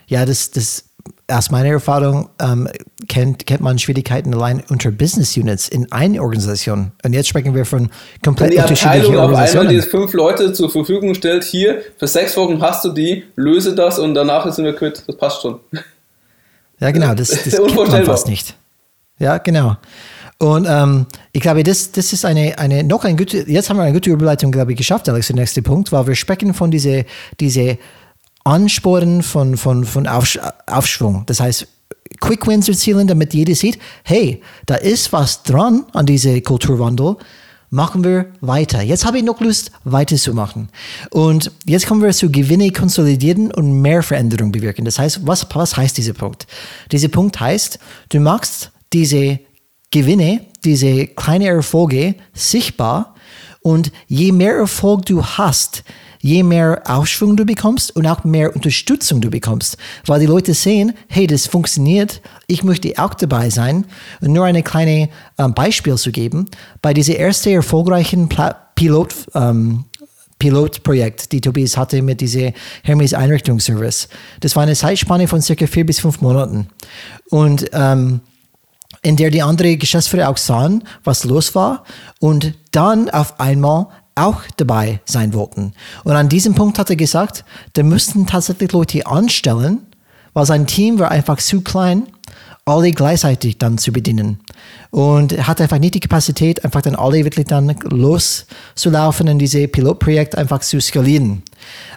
[0.07, 0.85] Ja, das, das
[1.29, 2.69] aus meiner Erfahrung ähm,
[3.09, 6.93] kennt, kennt man Schwierigkeiten allein unter Business Units in einer Organisation.
[7.05, 7.91] Und jetzt sprechen wir von
[8.25, 9.67] komplett die unterschiedlichen Organisationen.
[9.67, 13.25] Auf einmal, die fünf Leute zur Verfügung stellt, hier, für sechs Wochen hast du die,
[13.35, 15.03] löse das und danach sind wir quitt.
[15.07, 15.61] Das passt schon.
[16.79, 18.55] Ja, genau, das, das, das kennt man fast nicht.
[19.19, 19.77] Ja, genau.
[20.39, 23.85] Und ähm, ich glaube, das, das ist eine, eine noch ein gute, jetzt haben wir
[23.85, 27.07] eine gute Überleitung, glaube ich, geschafft, Alex, der nächste Punkt, weil wir sprechen von diese,
[27.41, 27.79] diese
[28.45, 31.25] Ansporen von, von, von Aufsch Aufschwung.
[31.27, 31.67] Das heißt,
[32.21, 37.17] Quick Wins erzielen, damit jeder sieht, hey, da ist was dran an diese Kulturwandel.
[37.71, 38.81] Machen wir weiter.
[38.81, 40.69] Jetzt habe ich noch Lust, weiterzumachen.
[41.11, 44.85] Und jetzt kommen wir zu Gewinne konsolidieren und mehr Veränderung bewirken.
[44.85, 46.47] Das heißt, was, was heißt dieser Punkt?
[46.93, 47.81] Dieser Punkt heißt,
[48.11, 49.41] du machst diese
[49.97, 53.15] Gewinne, diese kleinen Erfolge sichtbar
[53.61, 55.85] und je mehr Erfolg du hast,
[56.21, 60.93] je mehr Aufschwung du bekommst und auch mehr Unterstützung du bekommst, weil die Leute sehen,
[61.09, 63.87] hey, das funktioniert, ich möchte auch dabei sein.
[64.21, 66.45] Und nur ein kleines ähm, Beispiel zu geben,
[66.83, 68.29] bei diesem ersten erfolgreichen
[68.75, 69.85] Pilot, ähm,
[70.39, 74.09] Pilotprojekt, die Tobias hatte mit diesem Hermes Einrichtungsservice.
[74.41, 76.67] Das war eine Zeitspanne von circa vier bis fünf Monaten.
[77.31, 78.21] Und ähm,
[79.03, 81.85] in der die anderen Geschäftsführer auch sahen, was los war
[82.21, 85.73] und dann auf einmal auch dabei sein wollten.
[86.05, 87.45] Und an diesem Punkt hat er gesagt,
[87.75, 89.87] da müssten tatsächlich Leute anstellen,
[90.33, 92.09] weil sein Team war einfach zu klein,
[92.65, 94.41] alle gleichzeitig dann zu bedienen.
[94.91, 99.69] Und er hat einfach nicht die Kapazität, einfach dann alle wirklich dann loszulaufen in diese
[99.69, 101.43] Pilotprojekt einfach zu skalieren.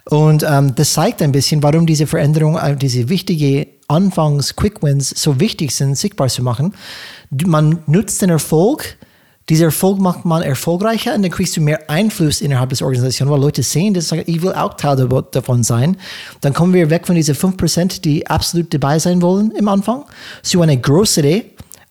[0.06, 5.10] Und ähm, das zeigt ein bisschen, warum diese Veränderung, äh, diese wichtige Anfangs Quick Wins
[5.10, 6.74] so wichtig sind, sichtbar zu machen.
[7.46, 8.98] Man nutzt den Erfolg,
[9.50, 13.40] Dieser Erfolg macht man erfolgreicher und dann kriegst du mehr Einfluss innerhalb des Organisations, weil
[13.40, 15.98] Leute sehen, dass ich will auch Teil davon sein.
[16.42, 20.06] Dann kommen wir weg von diesen 5%, die absolut dabei sein wollen im Anfang,
[20.44, 21.42] zu einer größeren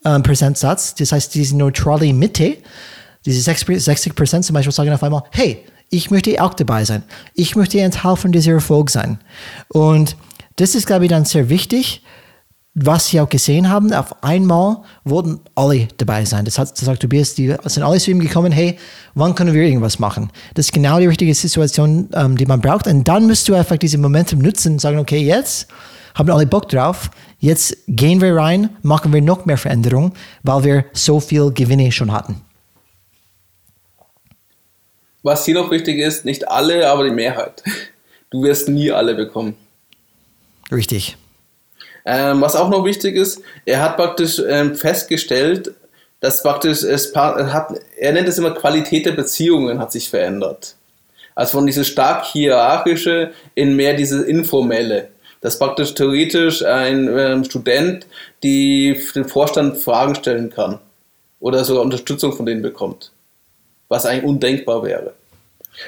[0.05, 2.59] ähm, Prozentsatz, das heißt diese neutrale Mitte,
[3.27, 7.03] diese 60 Prozent zum Beispiel sagen auf einmal, hey, ich möchte auch dabei sein.
[7.35, 9.19] Ich möchte ein Teil von diesem Erfolg sein.
[9.69, 10.17] Und
[10.59, 12.03] das ist, glaube ich, dann sehr wichtig,
[12.75, 13.93] was sie auch gesehen haben.
[13.93, 16.45] Auf einmal wollten alle dabei sein.
[16.45, 18.79] Das hat gesagt Tobias, die sind alle zu ihm gekommen, hey,
[19.15, 20.31] wann können wir irgendwas machen?
[20.55, 22.87] Das ist genau die richtige Situation, ähm, die man braucht.
[22.87, 25.69] Und dann musst du einfach diese Momentum nutzen und sagen, okay, jetzt
[26.15, 27.11] haben alle Bock drauf.
[27.39, 32.13] Jetzt gehen wir rein, machen wir noch mehr Veränderungen, weil wir so viel Gewinne schon
[32.13, 32.41] hatten.
[35.23, 37.63] Was hier noch wichtig ist, nicht alle, aber die Mehrheit.
[38.31, 39.55] Du wirst nie alle bekommen.
[40.71, 41.17] Richtig.
[42.05, 45.75] Ähm, was auch noch wichtig ist, er hat praktisch ähm, festgestellt,
[46.21, 50.75] dass praktisch es hat, er nennt es immer Qualität der Beziehungen hat sich verändert.
[51.35, 55.09] Also von dieses stark hierarchische in mehr diese informelle.
[55.41, 58.07] Dass praktisch theoretisch ein ähm, Student
[58.43, 60.81] die den Vorstand Fragen stellen kann
[61.39, 63.13] oder sogar Unterstützung von denen bekommt
[63.89, 65.15] was eigentlich undenkbar wäre.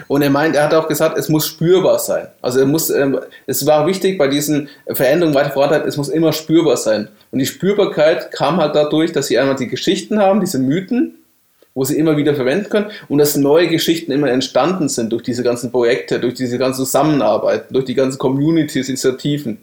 [0.08, 2.28] Und er meint, er hat auch gesagt, es muss spürbar sein.
[2.42, 6.32] Also er muss, ähm, es war wichtig bei diesen Veränderungen weiter voran, es muss immer
[6.32, 7.08] spürbar sein.
[7.30, 11.16] Und die Spürbarkeit kam halt dadurch, dass sie einmal die Geschichten haben, diese Mythen,
[11.74, 15.42] wo sie immer wieder verwenden können und dass neue Geschichten immer entstanden sind durch diese
[15.42, 19.58] ganzen Projekte, durch diese ganze Zusammenarbeit, durch die ganzen Communities, Initiativen.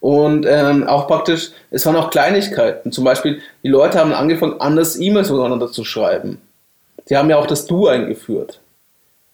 [0.00, 2.92] Und ähm, auch praktisch, es waren auch Kleinigkeiten.
[2.92, 6.42] Zum Beispiel, die Leute haben angefangen, anders E-Mails miteinander zu schreiben.
[7.08, 8.60] Die haben ja auch das Du eingeführt.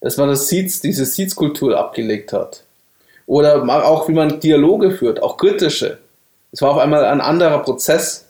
[0.01, 2.65] Dass man das Seeds, diese Seeds-Kultur abgelegt hat.
[3.27, 5.99] Oder auch, wie man Dialoge führt, auch kritische.
[6.53, 8.27] Es war auf einmal ein anderer Prozess.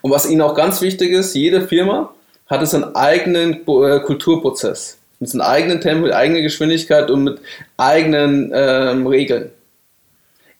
[0.00, 2.14] Und was ihnen auch ganz wichtig ist, jede Firma
[2.46, 4.98] hatte seinen eigenen äh, Kulturprozess.
[5.18, 7.40] Mit seinem eigenen Tempo, mit eigener Geschwindigkeit und mit
[7.76, 9.50] eigenen ähm, Regeln.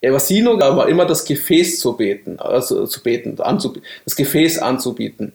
[0.01, 4.59] was sie nur gab, war immer das Gefäß zu beten, also zu beten, das Gefäß
[4.59, 5.31] anzubieten.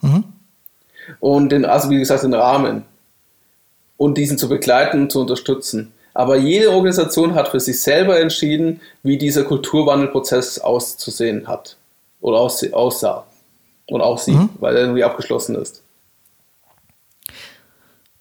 [0.00, 0.24] Mhm
[1.20, 2.84] und den, also wie gesagt, den Rahmen
[3.96, 5.92] und diesen zu begleiten und zu unterstützen.
[6.14, 11.76] Aber jede Organisation hat für sich selber entschieden, wie dieser Kulturwandelprozess auszusehen hat
[12.20, 13.24] oder aussah
[13.86, 14.50] und aussieht, mhm.
[14.60, 15.82] weil er irgendwie abgeschlossen ist.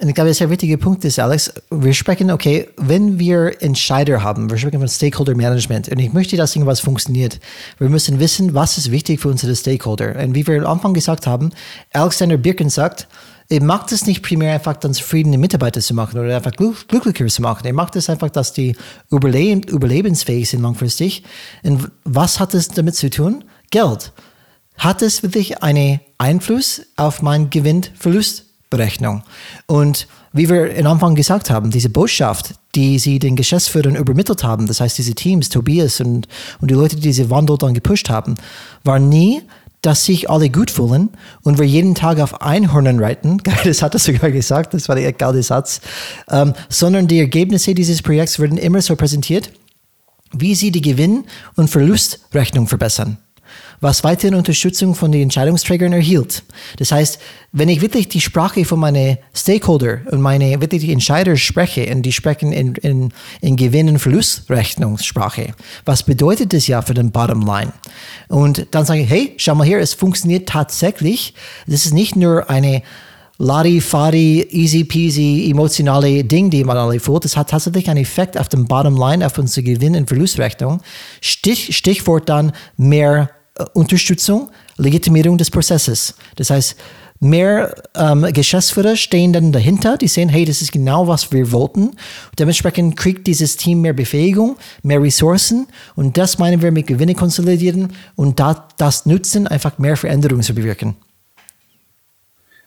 [0.02, 1.54] Und ich glaube, das ist ein wichtiger Punkt ist, Alex.
[1.70, 6.36] Wir sprechen, okay, wenn wir Entscheider haben, wir sprechen von Stakeholder Management und ich möchte,
[6.38, 7.40] dass irgendwas funktioniert.
[7.78, 10.16] Wir müssen wissen, was ist wichtig für unsere Stakeholder.
[10.16, 11.52] Und wie wir am Anfang gesagt haben,
[11.94, 13.08] Alexander Birken sagt,
[13.48, 17.44] er macht es nicht primär einfach dann zufriedene Mitarbeiter zu machen oder einfach glücklicher zu
[17.44, 17.68] machen.
[17.68, 18.76] Er macht es einfach, dass die
[19.12, 21.24] überleb überlebensfähig sind langfristig.
[21.62, 23.44] Und was hat es damit zu tun?
[23.70, 24.14] Geld.
[24.78, 28.46] Hat es wirklich einen Einfluss auf mein Gewinn-Verlust?
[28.72, 29.22] Berechnung.
[29.68, 34.66] Und wie wir am Anfang gesagt haben, diese Botschaft, die sie den Geschäftsführern übermittelt haben,
[34.66, 36.28] das heißt diese Teams, Tobias und,
[36.60, 38.36] und die Leute, die diese Wandel dann gepusht haben,
[38.84, 39.44] war nie,
[39.82, 41.10] dass sich alle gut fühlen
[41.44, 45.14] und wir jeden Tag auf Einhörnern reiten, das hat er sogar gesagt, das war der
[45.14, 45.82] geile Satz,
[46.30, 49.52] ähm, sondern die Ergebnisse dieses Projekts werden immer so präsentiert,
[50.32, 53.18] wie sie die Gewinn- und Verlustrechnung verbessern
[53.82, 56.44] was weiterhin Unterstützung von den Entscheidungsträgern erhielt.
[56.78, 57.20] Das heißt,
[57.52, 62.04] wenn ich wirklich die Sprache von meinen Stakeholder und meine wirklich die Entscheider spreche und
[62.04, 65.54] die sprechen in, in, in Gewinn- und Verlustrechnungssprache,
[65.84, 67.74] was bedeutet das ja für den Bottom Line?
[68.30, 71.34] Und dann sage ich, hey, schau mal hier, es funktioniert tatsächlich.
[71.66, 72.84] Das ist nicht nur eine
[73.40, 77.26] Ladi-Fadi, easy peasy, emotionale Ding, die man alle fühlt.
[77.26, 80.82] Das hat tatsächlich einen Effekt auf den Bottom Line, auf unsere Gewinn- und Verlustrechnung.
[81.22, 83.32] Stich, Stichwort dann mehr
[83.74, 86.16] Unterstützung, Legitimierung des Prozesses.
[86.36, 86.76] Das heißt,
[87.20, 91.92] mehr ähm, Geschäftsführer stehen dann dahinter, die sehen, hey, das ist genau, was wir wollten.
[92.40, 97.94] Dementsprechend kriegt dieses Team mehr Befähigung, mehr Ressourcen und das meinen wir mit Gewinne konsolidieren
[98.16, 100.96] und da, das nutzen, einfach mehr Veränderungen zu bewirken.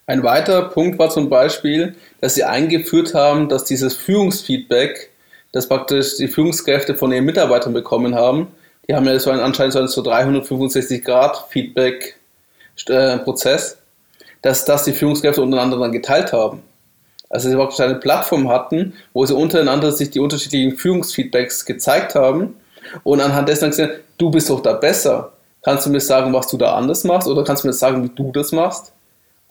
[0.06, 5.10] Ein weiterer Punkt war zum Beispiel, dass sie eingeführt haben, dass dieses Führungsfeedback,
[5.52, 8.48] das praktisch die Führungskräfte von ihren Mitarbeitern bekommen haben,
[8.88, 13.78] die haben ja so einen, anscheinend so einen so 365 Grad Feedback-Prozess,
[14.42, 16.62] dass das die Führungskräfte untereinander dann geteilt haben.
[17.30, 22.54] Also sie praktisch eine Plattform hatten, wo sie untereinander sich die unterschiedlichen Führungsfeedbacks gezeigt haben
[23.02, 25.32] und anhand dessen gesagt, du bist doch da besser.
[25.62, 28.10] Kannst du mir sagen, was du da anders machst oder kannst du mir sagen, wie
[28.10, 28.92] du das machst?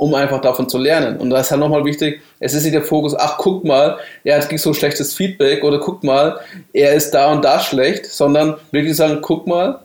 [0.04, 1.16] Um einfach davon zu lernen.
[1.18, 4.36] Und da ist halt nochmal wichtig, es ist nicht der Fokus, ach guck mal, er
[4.36, 6.42] hat so schlechtes Feedback oder guck mal,
[6.74, 9.80] er ist da und da schlecht, sondern wirklich sagen, guck mal,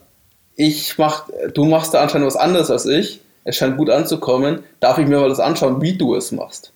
[0.56, 4.98] ich mach, du machst da anscheinend was anderes als ich, es scheint gut anzukommen, darf
[4.98, 6.72] ich mir mal das anschauen, wie du es machst.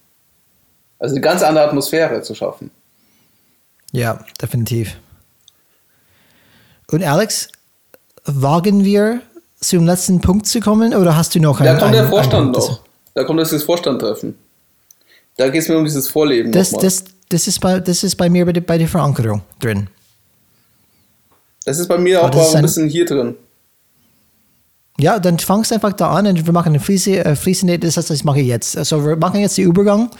[1.00, 2.70] Also eine ganz andere Atmosphäre zu schaffen.
[3.90, 4.96] Ja, definitiv.
[6.92, 7.48] Und Alex,
[8.24, 9.20] wagen wir
[9.60, 11.74] zum letzten Punkt zu kommen oder hast du noch einen?
[11.74, 12.82] Da kommt der Vorstand noch.
[13.14, 14.36] Da kommt das Vorstandtreffen.
[15.36, 16.52] Da geht es mir um dieses Vorleben.
[16.52, 19.88] Das, das, das, ist bei, das ist bei mir bei der, bei der Verankerung drin.
[21.64, 23.36] Das ist bei mir auch ein, ein bisschen hier drin.
[25.02, 28.10] Ja, dann fangst einfach da an und wir machen eine Fließe, äh, fließende, das heißt,
[28.10, 28.78] das mache ich jetzt.
[28.78, 30.10] Also wir machen jetzt den Übergang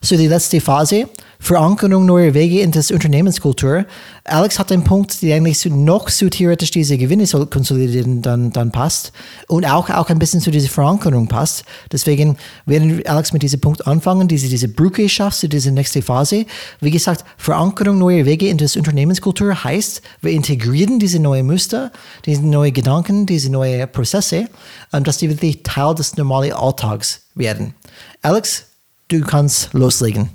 [0.00, 1.06] zu der letzten Phase.
[1.42, 3.84] Verankerung neuer Wege in das Unternehmenskultur.
[4.22, 9.10] Alex hat einen Punkt, der eigentlich noch zu theoretisch diese Gewinne konsolidieren dann, dann passt
[9.48, 11.64] und auch, auch ein bisschen zu dieser Verankerung passt.
[11.90, 16.46] Deswegen werden Alex mit diesem Punkt anfangen, diese, diese Brücke schafft zu dieser nächsten Phase.
[16.80, 21.90] Wie gesagt, Verankerung neuer Wege in das Unternehmenskultur heißt, wir integrieren diese neuen Muster,
[22.24, 27.74] diese neuen Gedanken, diese neuen Prozesse, ähm, dass die wirklich Teil des normalen Alltags werden.
[28.22, 28.66] Alex,
[29.08, 30.30] du kannst loslegen.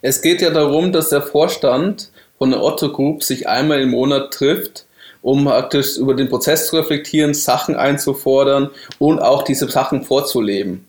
[0.00, 4.32] Es geht ja darum, dass der Vorstand von der Otto Group sich einmal im Monat
[4.32, 4.86] trifft,
[5.22, 10.84] um praktisch über den Prozess zu reflektieren, Sachen einzufordern und auch diese Sachen vorzuleben.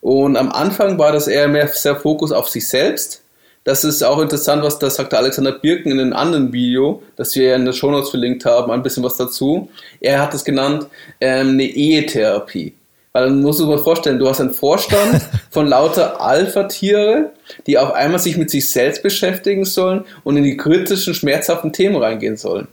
[0.00, 3.22] Und am Anfang war das eher mehr sehr Fokus auf sich selbst.
[3.66, 7.56] Das ist auch interessant, was da sagte Alexander Birken in einem anderen Video, das wir
[7.56, 9.68] in der Show Notes verlinkt haben, ein bisschen was dazu.
[10.00, 10.86] Er hat es genannt,
[11.20, 12.74] ähm, eine Ehetherapie.
[13.12, 17.32] Weil dann musst du dir vorstellen, du hast einen Vorstand von lauter Alpha-Tiere,
[17.66, 21.96] die auf einmal sich mit sich selbst beschäftigen sollen und in die kritischen, schmerzhaften Themen
[21.96, 22.68] reingehen sollen.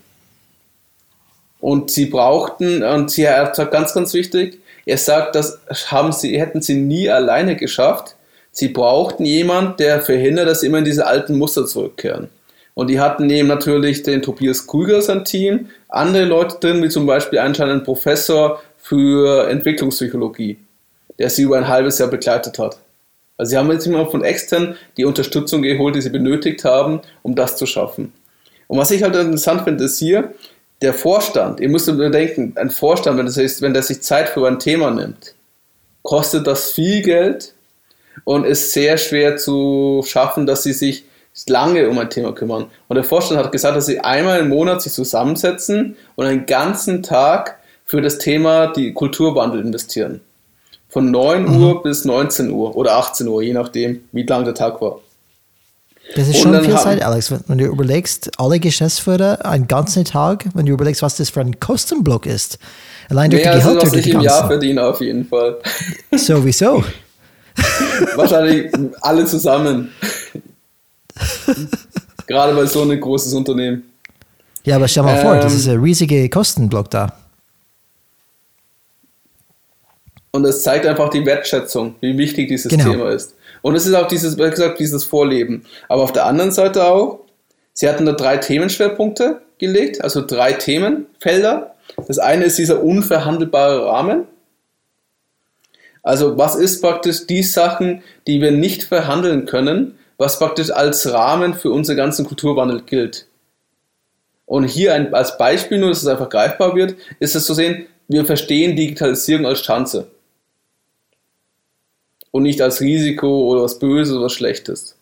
[1.59, 6.61] Und sie brauchten, und sie hat ganz, ganz wichtig, er sagt, das haben sie, hätten
[6.61, 8.15] sie nie alleine geschafft.
[8.53, 12.29] Sie brauchten jemanden, der verhindert, dass sie immer in diese alten Muster zurückkehren.
[12.75, 17.05] Und die hatten neben natürlich den Tobias Krüger sein Team, andere Leute drin, wie zum
[17.05, 20.57] Beispiel anscheinend ein Professor für Entwicklungspsychologie,
[21.17, 22.77] der sie über ein halbes Jahr begleitet hat.
[23.37, 27.35] Also sie haben jetzt immer von extern die Unterstützung geholt, die sie benötigt haben, um
[27.35, 28.13] das zu schaffen.
[28.67, 30.33] Und was ich halt interessant finde, ist hier,
[30.83, 34.47] der Vorstand, ihr müsst bedenken, ein Vorstand, wenn, das heißt, wenn der sich Zeit für
[34.47, 35.33] ein Thema nimmt,
[36.03, 37.53] kostet das viel Geld
[38.23, 41.05] und ist sehr schwer zu schaffen, dass sie sich
[41.47, 42.67] lange um ein Thema kümmern.
[42.87, 47.03] Und der Vorstand hat gesagt, dass sie einmal im Monat sich zusammensetzen und einen ganzen
[47.03, 50.21] Tag für das Thema die Kulturwandel investieren.
[50.89, 51.63] Von 9 mhm.
[51.63, 54.99] Uhr bis 19 Uhr oder 18 Uhr, je nachdem, wie lang der Tag war.
[56.15, 57.33] Das ist schon viel Zeit, Alex.
[57.47, 61.59] Wenn du überlegst, alle Geschäftsführer einen ganzen Tag, wenn du überlegst, was das für ein
[61.59, 62.59] Kostenblock ist.
[63.09, 63.83] Allein durch naja, die Gehälter.
[63.85, 65.57] Ist, was ich im Jahr verdiene, auf jeden Fall.
[66.11, 66.83] Sowieso.
[68.15, 69.91] Wahrscheinlich alle zusammen.
[72.27, 73.83] Gerade bei so einem großes Unternehmen.
[74.63, 77.17] Ja, aber stell mal ähm, vor, das ähm, ist ein riesiger Kostenblock da.
[80.31, 82.85] Und es zeigt einfach die Wertschätzung, wie wichtig dieses genau.
[82.85, 83.35] Thema ist.
[83.61, 85.63] Und es ist auch dieses, wie gesagt, dieses Vorleben.
[85.89, 87.19] Aber auf der anderen Seite auch,
[87.73, 91.75] sie hatten da drei Themenschwerpunkte gelegt, also drei Themenfelder.
[92.07, 94.23] Das eine ist dieser unverhandelbare Rahmen.
[96.03, 101.53] Also was ist praktisch die Sachen, die wir nicht verhandeln können, was praktisch als Rahmen
[101.53, 103.25] für unseren ganzen Kulturwandel gilt.
[104.45, 107.87] Und hier ein, als Beispiel nur, dass es einfach greifbar wird, ist es zu sehen,
[108.09, 110.07] wir verstehen Digitalisierung als Chance
[112.31, 114.97] und nicht als Risiko oder was Böses oder was Schlechtes.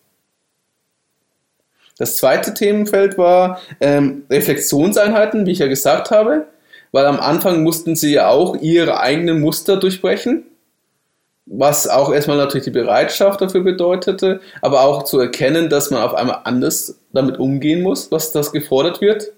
[1.98, 6.48] Das zweite Themenfeld war ähm, Reflexionseinheiten, wie ich ja gesagt habe,
[6.92, 10.46] weil am Anfang mussten sie ja auch ihre eigenen Muster durchbrechen,
[11.52, 16.14] was auch erstmal natürlich die Bereitschaft dafür bedeutete, aber auch zu erkennen, dass man auf
[16.14, 19.32] einmal anders damit umgehen muss, was das gefordert wird,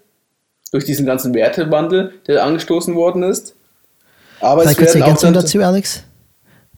[0.71, 3.55] durch diesen ganzen Wertewandel, der angestoßen worden ist.
[4.39, 6.03] Aber Vielleicht kurze Ergänzung dazu, Alex?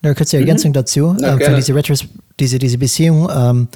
[0.02, 0.74] Eine kurze Ergänzung mhm.
[0.74, 1.16] dazu.
[1.20, 2.06] Ja, äh, für diese, Retros
[2.40, 3.30] diese, diese Beziehung.
[3.36, 3.68] Ähm,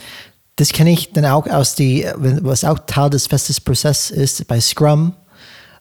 [0.56, 4.60] das kenne ich dann auch aus die, was auch Teil des festes Prozesses ist bei
[4.60, 5.14] Scrum.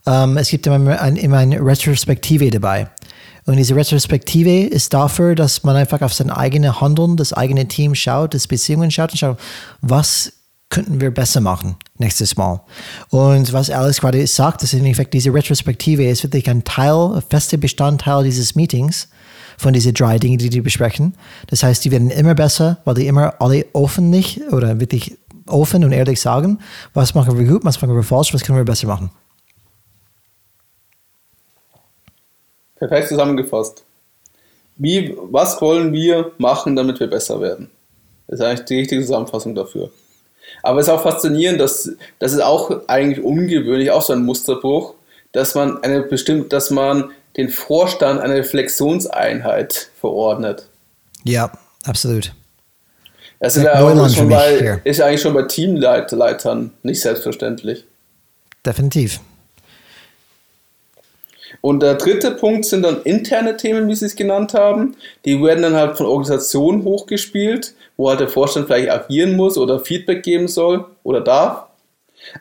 [0.09, 2.89] Ähm, es gibt immer, ein, immer eine Retrospektive dabei.
[3.45, 7.95] Und diese Retrospektive ist dafür, dass man einfach auf sein eigenes Handeln, das eigene Team
[7.95, 9.39] schaut, das Beziehungen schaut und schaut,
[9.81, 10.33] was
[10.71, 12.61] könnten wir besser machen nächstes Mal.
[13.09, 17.23] Und was Alice gerade sagt, ist in Effekt, diese Retrospektive ist wirklich ein Teil, ein
[17.23, 19.09] fester Bestandteil dieses Meetings
[19.57, 21.15] von diesen drei Dingen, die die besprechen.
[21.47, 25.93] Das heißt, die werden immer besser, weil die immer alle offenlich oder wirklich offen und
[25.93, 26.59] ehrlich sagen,
[26.93, 29.11] was machen wir gut, was machen wir falsch, was können wir besser machen.
[32.79, 33.85] Perfekt zusammengefasst.
[34.76, 37.70] Wie, was wollen wir machen, damit wir besser werden?
[38.29, 39.91] Das ist eigentlich die richtige Zusammenfassung dafür.
[40.62, 44.95] Aber es ist auch faszinierend, dass das ist auch eigentlich ungewöhnlich, auch so ein Musterbruch,
[45.33, 50.66] dass man eine bestimmte, dass man den Vorstand einer Reflexionseinheit verordnet.
[51.24, 51.53] Ja,
[51.85, 52.33] absolut.
[53.41, 57.85] Das ist, ja schon bei, ist eigentlich schon bei Teamleitern nicht selbstverständlich.
[58.66, 59.20] Definitiv.
[61.61, 64.97] Und der dritte Punkt sind dann interne Themen, wie Sie es genannt haben.
[65.25, 69.81] Die werden dann halt von Organisationen hochgespielt, wo halt der Vorstand vielleicht agieren muss oder
[69.81, 71.67] Feedback geben soll oder darf.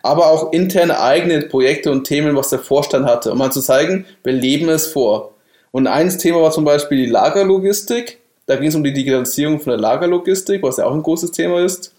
[0.03, 4.05] Aber auch interne eigene Projekte und Themen, was der Vorstand hatte, um mal zu zeigen,
[4.23, 5.33] wir leben es vor.
[5.71, 8.19] Und eines Thema war zum Beispiel die Lagerlogistik.
[8.45, 11.63] Da ging es um die Digitalisierung von der Lagerlogistik, was ja auch ein großes Thema
[11.63, 11.93] ist.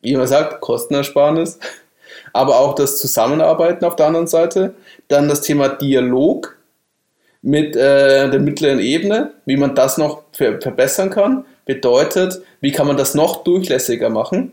[0.00, 1.58] Wie man sagt, Kostenersparnis.
[2.32, 4.74] Aber auch das Zusammenarbeiten auf der anderen Seite.
[5.12, 6.56] Dann das Thema Dialog
[7.42, 11.44] mit äh, der mittleren Ebene, wie man das noch ver verbessern kann.
[11.66, 14.52] Bedeutet, wie kann man das noch durchlässiger machen,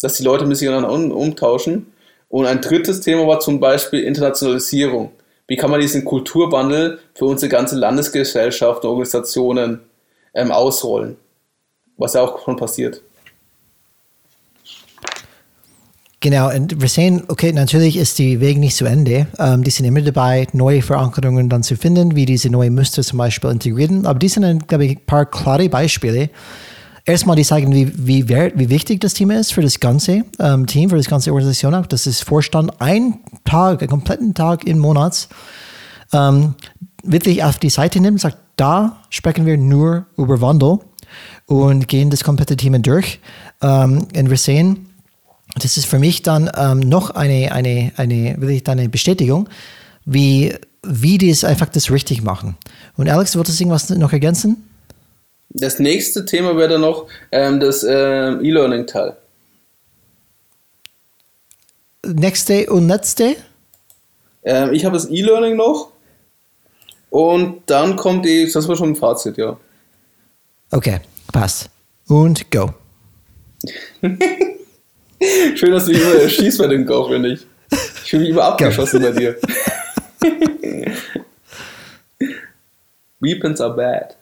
[0.00, 1.92] dass die Leute miteinander um umtauschen.
[2.28, 5.12] Und ein drittes Thema war zum Beispiel Internationalisierung.
[5.46, 9.80] Wie kann man diesen Kulturwandel für unsere ganze Landesgesellschaft und Organisationen
[10.34, 11.16] ähm, ausrollen.
[11.96, 13.00] Was ja auch schon passiert.
[16.24, 19.26] Genau, und wir sehen, okay, natürlich ist die Weg nicht zu Ende.
[19.38, 23.18] Ähm, die sind immer dabei, neue Verankerungen dann zu finden, wie diese neuen Muster zum
[23.18, 24.06] Beispiel integrieren.
[24.06, 26.30] Aber die sind, glaube ich, ein paar klare Beispiele.
[27.04, 30.88] Erstmal, die zeigen, wie, wie, wie wichtig das Thema ist für das ganze ähm, Team,
[30.88, 31.84] für das ganze Organisation auch.
[31.84, 35.28] Das ist Vorstand ein Tag, einen kompletten Tag im Monat
[36.14, 36.54] ähm,
[37.02, 40.78] wirklich auf die Seite nimmt, sagt, da sprechen wir nur über Wandel
[41.44, 43.20] und gehen das komplette Thema durch.
[43.60, 44.86] Ähm, und wir sehen,
[45.56, 49.48] das ist für mich dann ähm, noch eine, eine, eine, wirklich eine Bestätigung,
[50.04, 52.56] wie, wie die es einfach das richtig machen.
[52.96, 54.68] Und Alex, wolltest du irgendwas noch ergänzen?
[55.50, 59.16] Das nächste Thema wäre dann noch ähm, das ähm, E-Learning-Teil.
[62.06, 63.36] Nächste und letzte?
[64.42, 65.92] Ähm, ich habe das E-Learning noch.
[67.10, 69.56] Und dann kommt die, das war schon ein Fazit, ja.
[70.72, 71.00] Okay,
[71.32, 71.70] passt.
[72.08, 72.74] Und go.
[75.54, 77.46] Schön, dass du mich immer erschießt bei dem Go, finde ich.
[78.04, 79.36] Ich fühle mich immer abgeschossen bei dir.
[83.20, 84.16] Weapons are bad.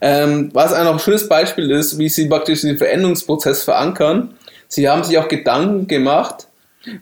[0.00, 4.34] ähm, was ein auch schönes Beispiel ist, wie sie praktisch den Veränderungsprozess verankern.
[4.68, 6.48] Sie haben sich auch Gedanken gemacht,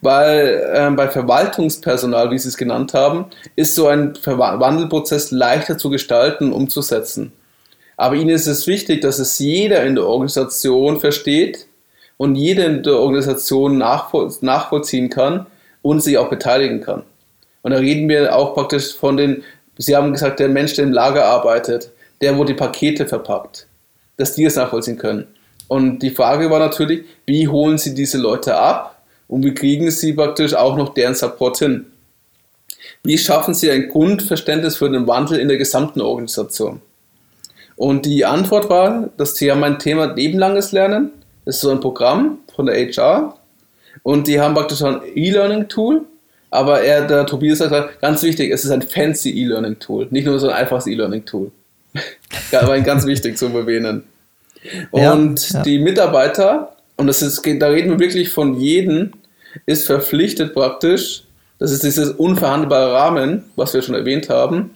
[0.01, 5.91] weil äh, bei Verwaltungspersonal, wie Sie es genannt haben, ist so ein Wandelprozess leichter zu
[5.91, 7.33] gestalten, umzusetzen.
[7.97, 11.67] Aber Ihnen ist es wichtig, dass es jeder in der Organisation versteht
[12.17, 15.47] und jeder in der Organisation nachvoll nachvollziehen kann
[15.83, 17.03] und sich auch beteiligen kann.
[17.63, 19.43] Und da reden wir auch praktisch von den,
[19.79, 21.91] Sie haben gesagt, der Mensch, der im Lager arbeitet,
[22.21, 23.67] der, wo die Pakete verpackt,
[24.17, 25.27] dass die es nachvollziehen können.
[25.69, 28.97] Und die Frage war natürlich, wie holen Sie diese Leute ab?
[29.29, 31.87] und wie kriegen Sie praktisch auch noch deren Support hin?
[33.03, 36.81] Wie schaffen Sie ein Grundverständnis für den Wandel in der gesamten Organisation?
[37.77, 41.13] Und die Antwort war, dass Sie haben ein Thema lebenlanges Lernen.
[41.45, 43.37] Das ist so ein Programm von der HR.
[44.03, 46.03] Und die haben praktisch ein E-Learning-Tool.
[46.51, 50.09] Aber er, der Tobias sagt, ganz wichtig, es ist ein fancy E-Learning-Tool.
[50.11, 51.51] Nicht nur so ein einfaches E-Learning-Tool.
[52.53, 54.05] Aber ganz wichtig zu erwähnen.
[54.91, 55.63] Und ja, ja.
[55.63, 59.13] die Mitarbeiter und das ist, da reden wir wirklich von jedem,
[59.67, 61.25] ist verpflichtet praktisch,
[61.59, 64.75] das ist dieses unverhandelbare Rahmen, was wir schon erwähnt haben,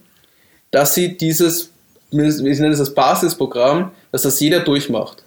[0.71, 1.70] dass sie dieses,
[2.11, 5.25] wir nennen es das Basisprogramm, dass das jeder durchmacht.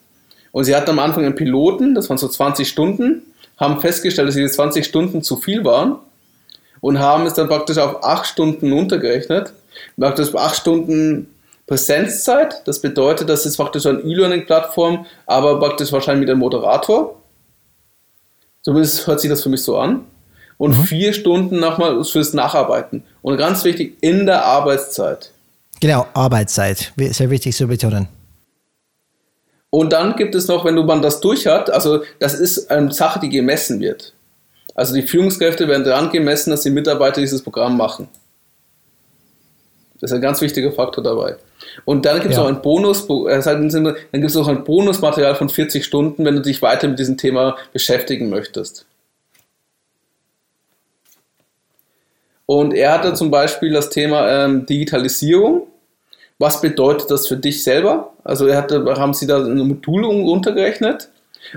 [0.52, 3.24] Und sie hatten am Anfang einen Piloten, das waren so 20 Stunden,
[3.58, 5.98] haben festgestellt, dass diese 20 Stunden zu viel waren
[6.82, 9.54] und haben es dann praktisch auf 8 Stunden untergerechnet.
[9.98, 11.34] Praktisch 8 Stunden
[11.66, 12.62] Präsenzzeit.
[12.66, 17.20] Das bedeutet, das ist praktisch eine E-Learning-Plattform, aber praktisch wahrscheinlich mit einem Moderator.
[18.62, 20.06] Zumindest hört sich das für mich so an.
[20.58, 20.84] Und mhm.
[20.84, 23.04] vier Stunden nochmal fürs Nacharbeiten.
[23.22, 25.32] Und ganz wichtig, in der Arbeitszeit.
[25.84, 26.94] Genau, Arbeitszeit.
[26.96, 28.08] Sehr wichtig zu betonen.
[29.70, 33.20] Und dann gibt es noch, wenn man das durch hat, also das ist eine Sache,
[33.20, 34.14] die gemessen wird.
[34.76, 38.08] Also die Führungskräfte werden daran gemessen, dass die Mitarbeiter dieses Programm machen.
[40.00, 41.36] Das ist ein ganz wichtiger Faktor dabei.
[41.84, 42.44] Und dann gibt es ja.
[42.44, 46.42] auch ein Bonus, äh, dann gibt es auch ein Bonusmaterial von 40 Stunden, wenn du
[46.42, 48.86] dich weiter mit diesem Thema beschäftigen möchtest.
[52.46, 55.68] Und er hatte zum Beispiel das Thema ähm, Digitalisierung.
[56.44, 58.12] Was bedeutet das für dich selber?
[58.26, 61.08] Also hatte, haben sie da eine Module runtergerechnet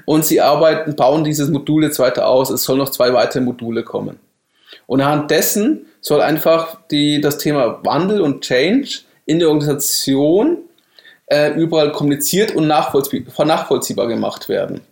[0.05, 2.51] und sie arbeiten, bauen dieses Modul jetzt weiter aus.
[2.51, 4.21] Es sollen noch zwei weitere Module kommen.
[4.87, 10.59] Und anhand dessen soll einfach die, das Thema Wandel und Change in der Organisation
[11.27, 14.83] äh, überall kommuniziert und nachvollziehbar, nachvollziehbar gemacht werden.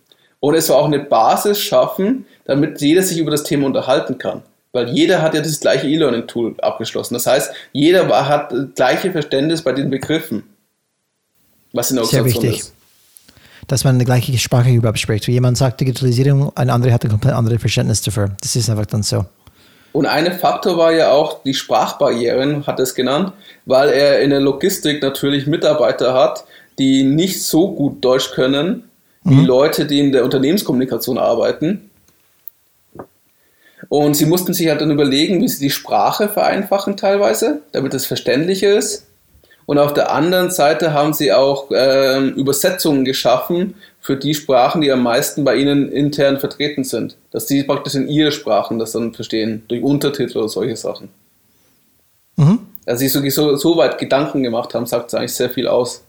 [0.40, 4.42] Und es soll auch eine Basis schaffen, damit jeder sich über das Thema unterhalten kann.
[4.74, 7.14] Weil jeder hat ja das gleiche E-Learning-Tool abgeschlossen.
[7.14, 10.42] Das heißt, jeder war, hat das gleiche Verständnis bei den Begriffen,
[11.72, 12.58] was in der Sehr wichtig.
[12.58, 12.74] ist.
[13.68, 15.28] Dass man eine gleiche Sprache überhaupt spricht.
[15.28, 18.32] Wenn jemand sagt Digitalisierung, ein anderer hat ein komplett anderes Verständnis dafür.
[18.40, 19.24] Das ist einfach dann so.
[19.92, 23.32] Und ein Faktor war ja auch die Sprachbarrieren, hat es genannt,
[23.66, 26.44] weil er in der Logistik natürlich Mitarbeiter hat,
[26.80, 28.82] die nicht so gut Deutsch können,
[29.22, 29.46] wie mhm.
[29.46, 31.90] Leute, die in der Unternehmenskommunikation arbeiten.
[33.88, 38.06] Und sie mussten sich halt dann überlegen, wie sie die Sprache vereinfachen teilweise, damit es
[38.06, 39.06] verständlicher ist.
[39.66, 44.92] Und auf der anderen Seite haben sie auch äh, Übersetzungen geschaffen für die Sprachen, die
[44.92, 47.16] am meisten bei ihnen intern vertreten sind.
[47.30, 51.08] Dass die praktisch in ihre Sprachen das dann verstehen, durch Untertitel oder solche Sachen.
[52.36, 52.60] Mhm.
[52.86, 56.03] Also sie sich so, so weit Gedanken gemacht haben, sagt es eigentlich sehr viel aus.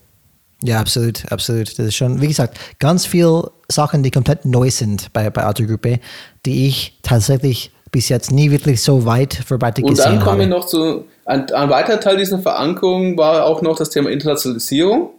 [0.65, 1.77] Ja, absolut, absolut.
[1.77, 5.99] Das ist schon, wie gesagt, ganz viele Sachen, die komplett neu sind bei, bei Autogruppe,
[6.45, 10.13] die ich tatsächlich bis jetzt nie wirklich so weit verbreitet gesehen habe.
[10.13, 13.77] Und dann kommen wir noch zu, ein, ein weiterer Teil dieser Verankerung war auch noch
[13.77, 15.11] das Thema Internationalisierung.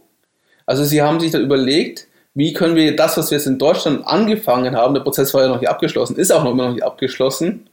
[0.67, 4.07] Also sie haben sich dann überlegt, wie können wir das, was wir jetzt in Deutschland
[4.07, 6.85] angefangen haben, der Prozess war ja noch nicht abgeschlossen, ist auch noch immer noch nicht
[6.85, 7.69] abgeschlossen,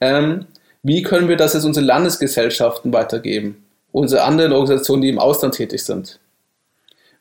[0.00, 0.46] ähm,
[0.82, 5.82] wie können wir das jetzt unsere Landesgesellschaften weitergeben, unsere anderen Organisationen, die im Ausland tätig
[5.82, 6.20] sind.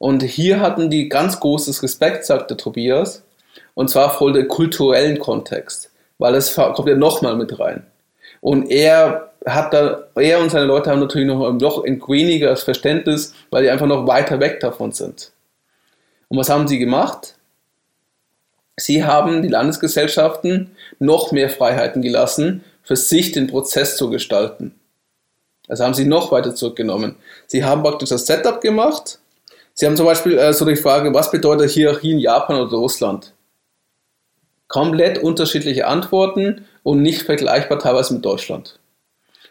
[0.04, 3.24] Und hier hatten die ganz großes Respekt, sagte Tobias,
[3.74, 7.88] und zwar voll den kulturellen Kontext, weil es kommt ja nochmal mit rein.
[8.42, 13.34] Und er hat da, er und seine Leute haben natürlich noch, noch ein weniger Verständnis,
[13.50, 15.32] weil die einfach noch weiter weg davon sind.
[16.28, 17.36] Und was haben sie gemacht?
[18.76, 24.78] Sie haben die Landesgesellschaften noch mehr Freiheiten gelassen, für sich den Prozess zu gestalten.
[25.70, 27.16] Also haben sie noch weiter zurückgenommen.
[27.48, 29.20] Sie haben praktisch das Setup gemacht.
[29.74, 33.34] Sie haben zum Beispiel äh, so die Frage, was bedeutet Hierarchie in Japan oder Russland?
[34.68, 38.80] Komplett unterschiedliche Antworten und nicht vergleichbar teilweise mit Deutschland.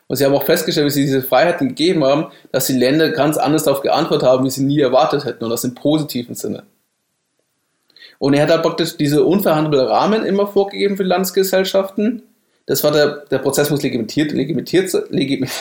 [0.06, 3.36] Und sie haben auch festgestellt, wie sie diese Freiheiten gegeben haben, dass die Länder ganz
[3.36, 6.64] anders darauf geantwortet haben, wie sie nie erwartet hätten und das im positiven Sinne.
[8.18, 12.22] Und er hat halt praktisch diese unverhandelbaren Rahmen immer vorgegeben für Landesgesellschaften.
[12.66, 15.52] Das war der, der Prozess muss legitimiert, legitimiert, legitimiert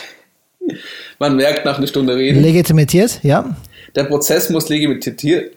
[1.20, 2.41] man merkt nach einer Stunde reden.
[2.41, 3.55] Legitimiert, ja.
[3.95, 5.55] Der Prozess muss legitimiert,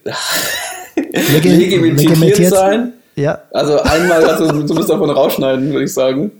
[0.96, 2.92] legitimiert sein.
[3.16, 3.42] Ja.
[3.52, 6.32] Also einmal, also du musst davon rausschneiden, würde ich sagen.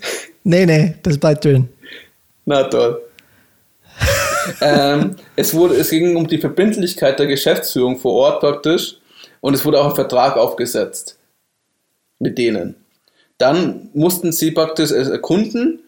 [0.43, 1.69] Nee, nee, das bleibt drin.
[2.45, 3.01] Na toll.
[4.61, 8.97] ähm, es, wurde, es ging um die Verbindlichkeit der Geschäftsführung vor Ort praktisch
[9.41, 11.19] und es wurde auch ein Vertrag aufgesetzt
[12.19, 12.75] mit denen.
[13.39, 15.81] Dann mussten sie praktisch erkunden,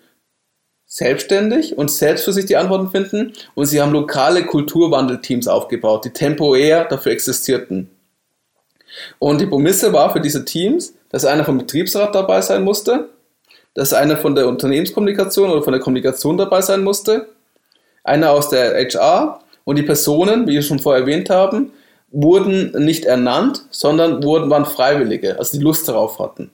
[0.87, 6.11] selbstständig und selbst für sich die Antworten finden und sie haben lokale Kulturwandelteams aufgebaut, die
[6.11, 7.91] temporär dafür existierten.
[9.19, 13.11] Und die Prämisse war für diese Teams, dass einer vom Betriebsrat dabei sein musste,
[13.75, 17.29] dass einer von der Unternehmenskommunikation oder von der Kommunikation dabei sein musste,
[18.05, 21.73] einer aus der HR und die Personen, wie wir schon vorher erwähnt haben,
[22.11, 26.51] wurden nicht ernannt, sondern wurden, waren Freiwillige, also die Lust darauf hatten.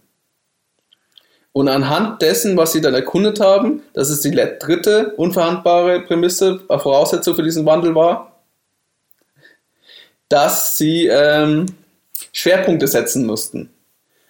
[1.53, 6.79] Und anhand dessen, was sie dann erkundet haben, das ist die dritte unverhandbare Prämisse, äh,
[6.79, 8.41] Voraussetzung für diesen Wandel war,
[10.29, 11.67] dass sie ähm,
[12.33, 13.69] Schwerpunkte setzen mussten.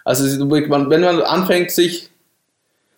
[0.04, 2.10] Also wenn man anfängt, sich,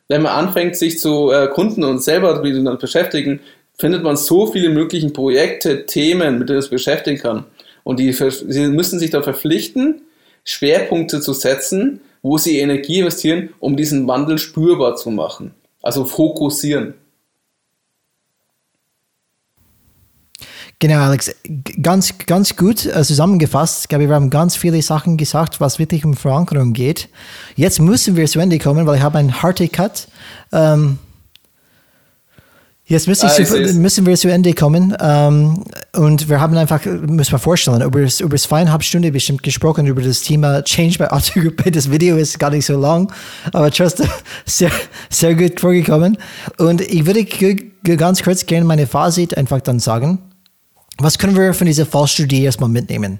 [0.08, 3.40] wenn man anfängt, sich zu erkunden und selber damit beschäftigen,
[3.78, 7.44] findet man so viele mögliche Projekte, Themen, mit denen man sich beschäftigen kann.
[7.82, 10.00] Und die, sie müssen sich da verpflichten,
[10.44, 15.54] Schwerpunkte zu setzen, wo sie Energie investieren, um diesen Wandel spürbar zu machen.
[15.82, 16.94] Also fokussieren.
[20.78, 21.34] Genau, Alex,
[21.82, 23.82] ganz, ganz gut äh, zusammengefasst.
[23.82, 27.10] Ich glaube, wir haben ganz viele Sachen gesagt, was wirklich um Verankerung geht.
[27.56, 30.08] Jetzt müssen wir zu Ende kommen, weil ich habe einen harten Cut.
[30.50, 30.98] Ähm,
[32.86, 34.94] Jetzt müssen, ah, zu, müssen, wir zu Ende kommen.
[35.00, 35.64] Ähm,
[35.96, 40.20] und wir haben einfach, müssen wir vorstellen, über, über zweieinhalb Stunden bestimmt gesprochen über das
[40.20, 41.70] Thema Change bei Autogruppe.
[41.74, 43.10] Das Video ist gar nicht so lang,
[43.52, 44.08] aber trotzdem
[44.44, 44.70] sehr,
[45.08, 46.18] sehr gut vorgekommen.
[46.58, 47.24] Und ich würde
[47.96, 50.18] ganz kurz gerne meine Fazit einfach dann sagen.
[50.98, 53.18] Was können wir von dieser Fallstudie erstmal mitnehmen?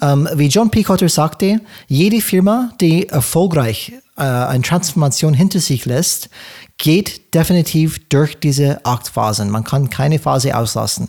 [0.00, 0.82] Ähm, wie John P.
[0.82, 6.30] Cotter sagte, jede Firma, die erfolgreich äh, eine Transformation hinter sich lässt,
[6.78, 9.50] geht definitiv durch diese acht Phasen.
[9.50, 11.08] Man kann keine Phase auslassen.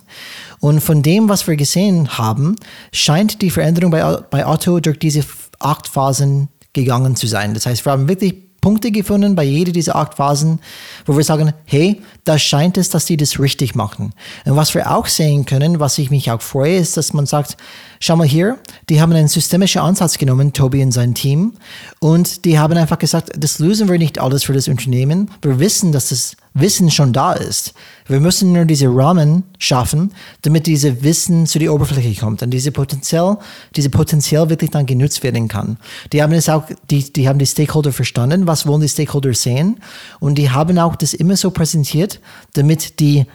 [0.60, 2.56] Und von dem, was wir gesehen haben,
[2.94, 5.24] scheint die Veränderung bei, bei Otto durch diese
[5.60, 7.54] acht Phasen gegangen zu sein.
[7.54, 10.60] Das heißt, wir haben wirklich Punkte gefunden bei jeder dieser acht Phasen,
[11.06, 14.14] wo wir sagen, hey, da scheint es, dass die das richtig machen.
[14.46, 17.58] Und was wir auch sehen können, was ich mich auch freue, ist, dass man sagt,
[18.00, 18.58] schau mal hier,
[18.90, 21.54] die haben einen systemischen Ansatz genommen, Tobi und sein Team,
[22.00, 25.32] und die haben einfach gesagt, das lösen wir nicht alles für das Unternehmen.
[25.42, 27.74] Wir wissen, dass das Wissen schon da ist.
[28.08, 32.72] Wir müssen nur diese Rahmen schaffen, damit diese Wissen zu der Oberfläche kommt und diese
[32.72, 33.38] Potenzial,
[33.76, 35.78] diese Potenzial wirklich dann genutzt werden kann.
[36.14, 39.80] Die haben es auch, die, die haben die Stakeholder verstanden, was wollen die Stakeholder sehen
[40.20, 42.20] und die haben auch das immer so präsentiert,
[42.54, 43.26] damit die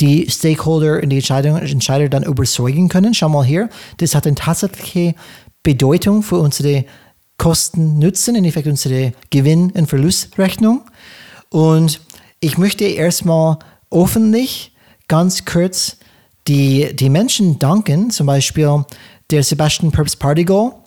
[0.00, 3.14] die Stakeholder und die Entscheider, Entscheider dann überzeugen können.
[3.14, 5.14] Schau mal hier, das hat eine tatsächliche
[5.62, 6.84] Bedeutung für unsere
[7.38, 10.82] Kosten-Nutzen, in Effekt unsere Gewinn- und Verlustrechnung.
[11.50, 12.00] Und
[12.40, 13.58] ich möchte erstmal
[13.90, 14.72] öffentlich
[15.08, 15.96] ganz kurz
[16.48, 18.84] die, die Menschen danken, zum Beispiel
[19.30, 20.82] der Sebastian Purps Partigo,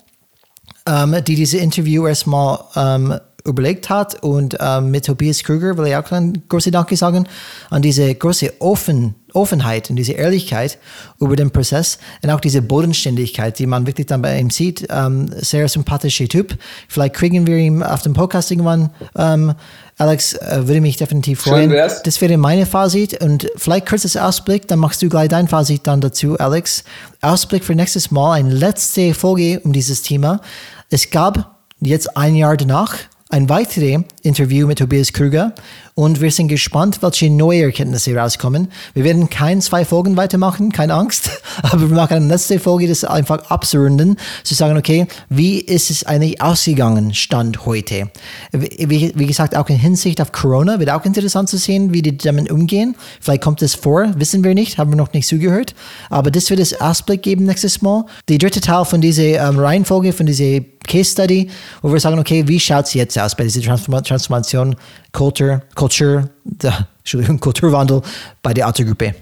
[0.86, 3.18] ähm, die diese Interview erstmal ähm,
[3.50, 7.26] überlegt hat und ähm, mit Tobias Krüger will ich auch ein großes Danke sagen
[7.68, 10.78] an diese große Offen, Offenheit und diese Ehrlichkeit
[11.18, 14.86] über den Prozess und auch diese Bodenständigkeit, die man wirklich dann bei ihm sieht.
[14.90, 16.56] Ähm, sehr sympathischer Typ.
[16.88, 18.90] Vielleicht kriegen wir ihn auf dem Podcast irgendwann.
[19.16, 19.54] Ähm,
[19.98, 21.70] Alex, äh, würde mich definitiv freuen.
[21.70, 26.00] Das wäre meine Fazit und vielleicht kurzes Ausblick, dann machst du gleich dein Fazit dann
[26.00, 26.84] dazu, Alex.
[27.20, 30.40] Ausblick für nächstes Mal, eine letzte Folge um dieses Thema.
[30.88, 32.94] Es gab jetzt ein Jahr danach
[33.30, 35.54] ein weiteres Interview mit Tobias Krüger
[35.94, 38.68] und wir sind gespannt, welche neue Erkenntnisse rauskommen.
[38.94, 41.30] Wir werden keine zwei Folgen weitermachen, keine Angst,
[41.62, 46.04] aber wir machen eine letzte Folge, das einfach abzurunden, zu sagen, okay, wie ist es
[46.04, 48.10] eigentlich ausgegangen, Stand heute?
[48.50, 52.16] Wie, wie gesagt, auch in Hinsicht auf Corona wird auch interessant zu sehen, wie die
[52.16, 52.96] damit umgehen.
[53.20, 55.76] Vielleicht kommt es vor, wissen wir nicht, haben wir noch nicht zugehört,
[56.08, 58.06] aber das wird es Ausblick geben nächstes Mal.
[58.28, 60.60] Die dritte Teil von dieser ähm, Reihenfolge, von dieser
[60.90, 61.50] Case Study,
[61.82, 64.76] wo wir sagen, okay, wie schaut es jetzt aus bei dieser Transformation,
[65.12, 68.02] Culture, Culture, der, Entschuldigung, Kulturwandel
[68.42, 69.14] bei der Autogruppe?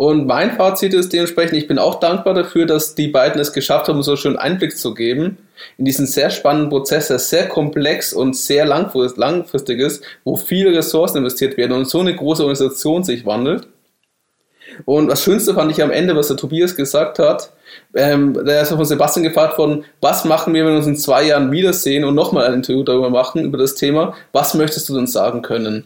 [0.00, 3.86] Und mein Fazit ist dementsprechend, ich bin auch dankbar dafür, dass die beiden es geschafft
[3.86, 5.36] haben, so schön Einblick zu geben
[5.76, 11.18] in diesen sehr spannenden Prozess, der sehr komplex und sehr langfristig ist, wo viele Ressourcen
[11.18, 13.68] investiert werden und so eine große Organisation sich wandelt.
[14.86, 17.52] Und das Schönste fand ich am Ende, was der Tobias gesagt hat.
[17.94, 21.24] Ähm, der ist von Sebastian gefragt worden, was machen wir, wenn wir uns in zwei
[21.24, 24.14] Jahren wiedersehen und nochmal ein Interview darüber machen, über das Thema.
[24.32, 25.84] Was möchtest du uns sagen können?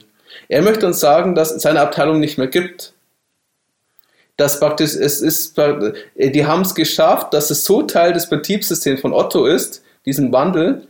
[0.49, 2.93] Er möchte uns sagen, dass es seine Abteilung nicht mehr gibt.
[4.37, 5.57] Dass praktisch, es ist,
[6.17, 10.89] die haben es geschafft, dass es so Teil des Betriebssystems von Otto ist, diesen Wandel,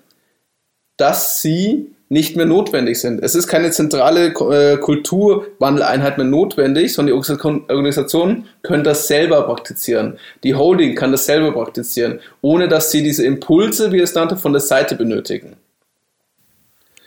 [0.97, 3.23] dass sie nicht mehr notwendig sind.
[3.23, 7.33] Es ist keine zentrale äh, Kulturwandeleinheit mehr notwendig, sondern die
[7.69, 10.19] Organisationen können das selber praktizieren.
[10.43, 14.53] Die Holding kann das selber praktizieren, ohne dass sie diese Impulse, wie es nannte, von
[14.53, 15.57] der Seite benötigen.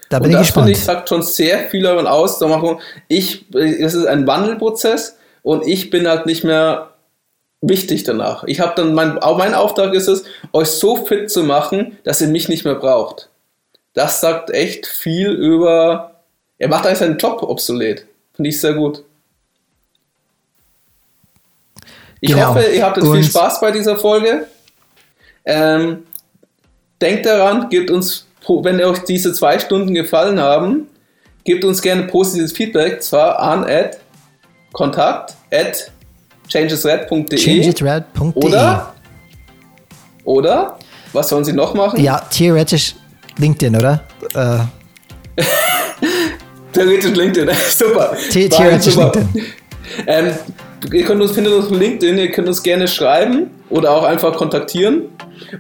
[0.10, 0.70] Da bin und ich das, gespannt.
[0.70, 2.40] ich, sagt schon sehr viel davon aus.
[3.08, 6.92] Ich, es ist ein Wandelprozess und ich bin halt nicht mehr
[7.62, 8.46] wichtig danach.
[8.46, 12.28] Ich habe dann mein, mein Auftrag ist es, euch so fit zu machen, dass ihr
[12.28, 13.30] mich nicht mehr braucht
[13.98, 16.12] das sagt echt viel über.
[16.60, 18.06] Er macht eigentlich seinen Job obsolet.
[18.36, 19.04] Finde ich sehr gut.
[22.22, 22.50] Ich genau.
[22.50, 24.46] hoffe, ihr habt jetzt viel Spaß bei dieser Folge.
[25.46, 26.04] Ähm,
[27.02, 30.88] denkt daran, gebt uns, wenn euch diese zwei Stunden gefallen haben,
[31.44, 33.98] gebt uns gerne positives Feedback, zwar an at
[34.74, 35.92] kontakt at
[36.48, 38.94] changesred.de changesred.de oder
[40.24, 40.78] oder
[41.14, 42.00] was sollen sie noch machen?
[42.00, 42.94] Ja, theoretisch
[43.38, 44.04] LinkedIn, oder?
[44.34, 45.42] Äh.
[46.74, 48.16] Theoretisch LinkedIn, super.
[48.30, 49.12] The theoretisch super.
[49.16, 49.46] LinkedIn.
[50.06, 50.34] Ähm,
[50.92, 54.36] ihr könnt uns, findet uns auf LinkedIn, ihr könnt uns gerne schreiben oder auch einfach
[54.36, 55.06] kontaktieren.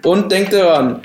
[0.03, 1.01] Und denkt daran,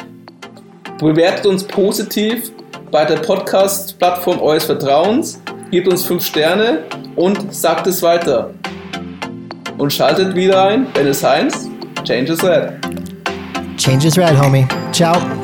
[0.99, 2.53] bewertet uns positiv
[2.91, 5.41] bei der Podcast-Plattform eures Vertrauens,
[5.71, 6.85] gebt uns 5 Sterne
[7.17, 8.51] und sagt es weiter.
[9.79, 11.69] Und schaltet wieder ein, wenn es heißt,
[12.05, 12.73] Change is Red.
[13.79, 14.67] Change is Red, homie.
[14.93, 15.42] Ciao.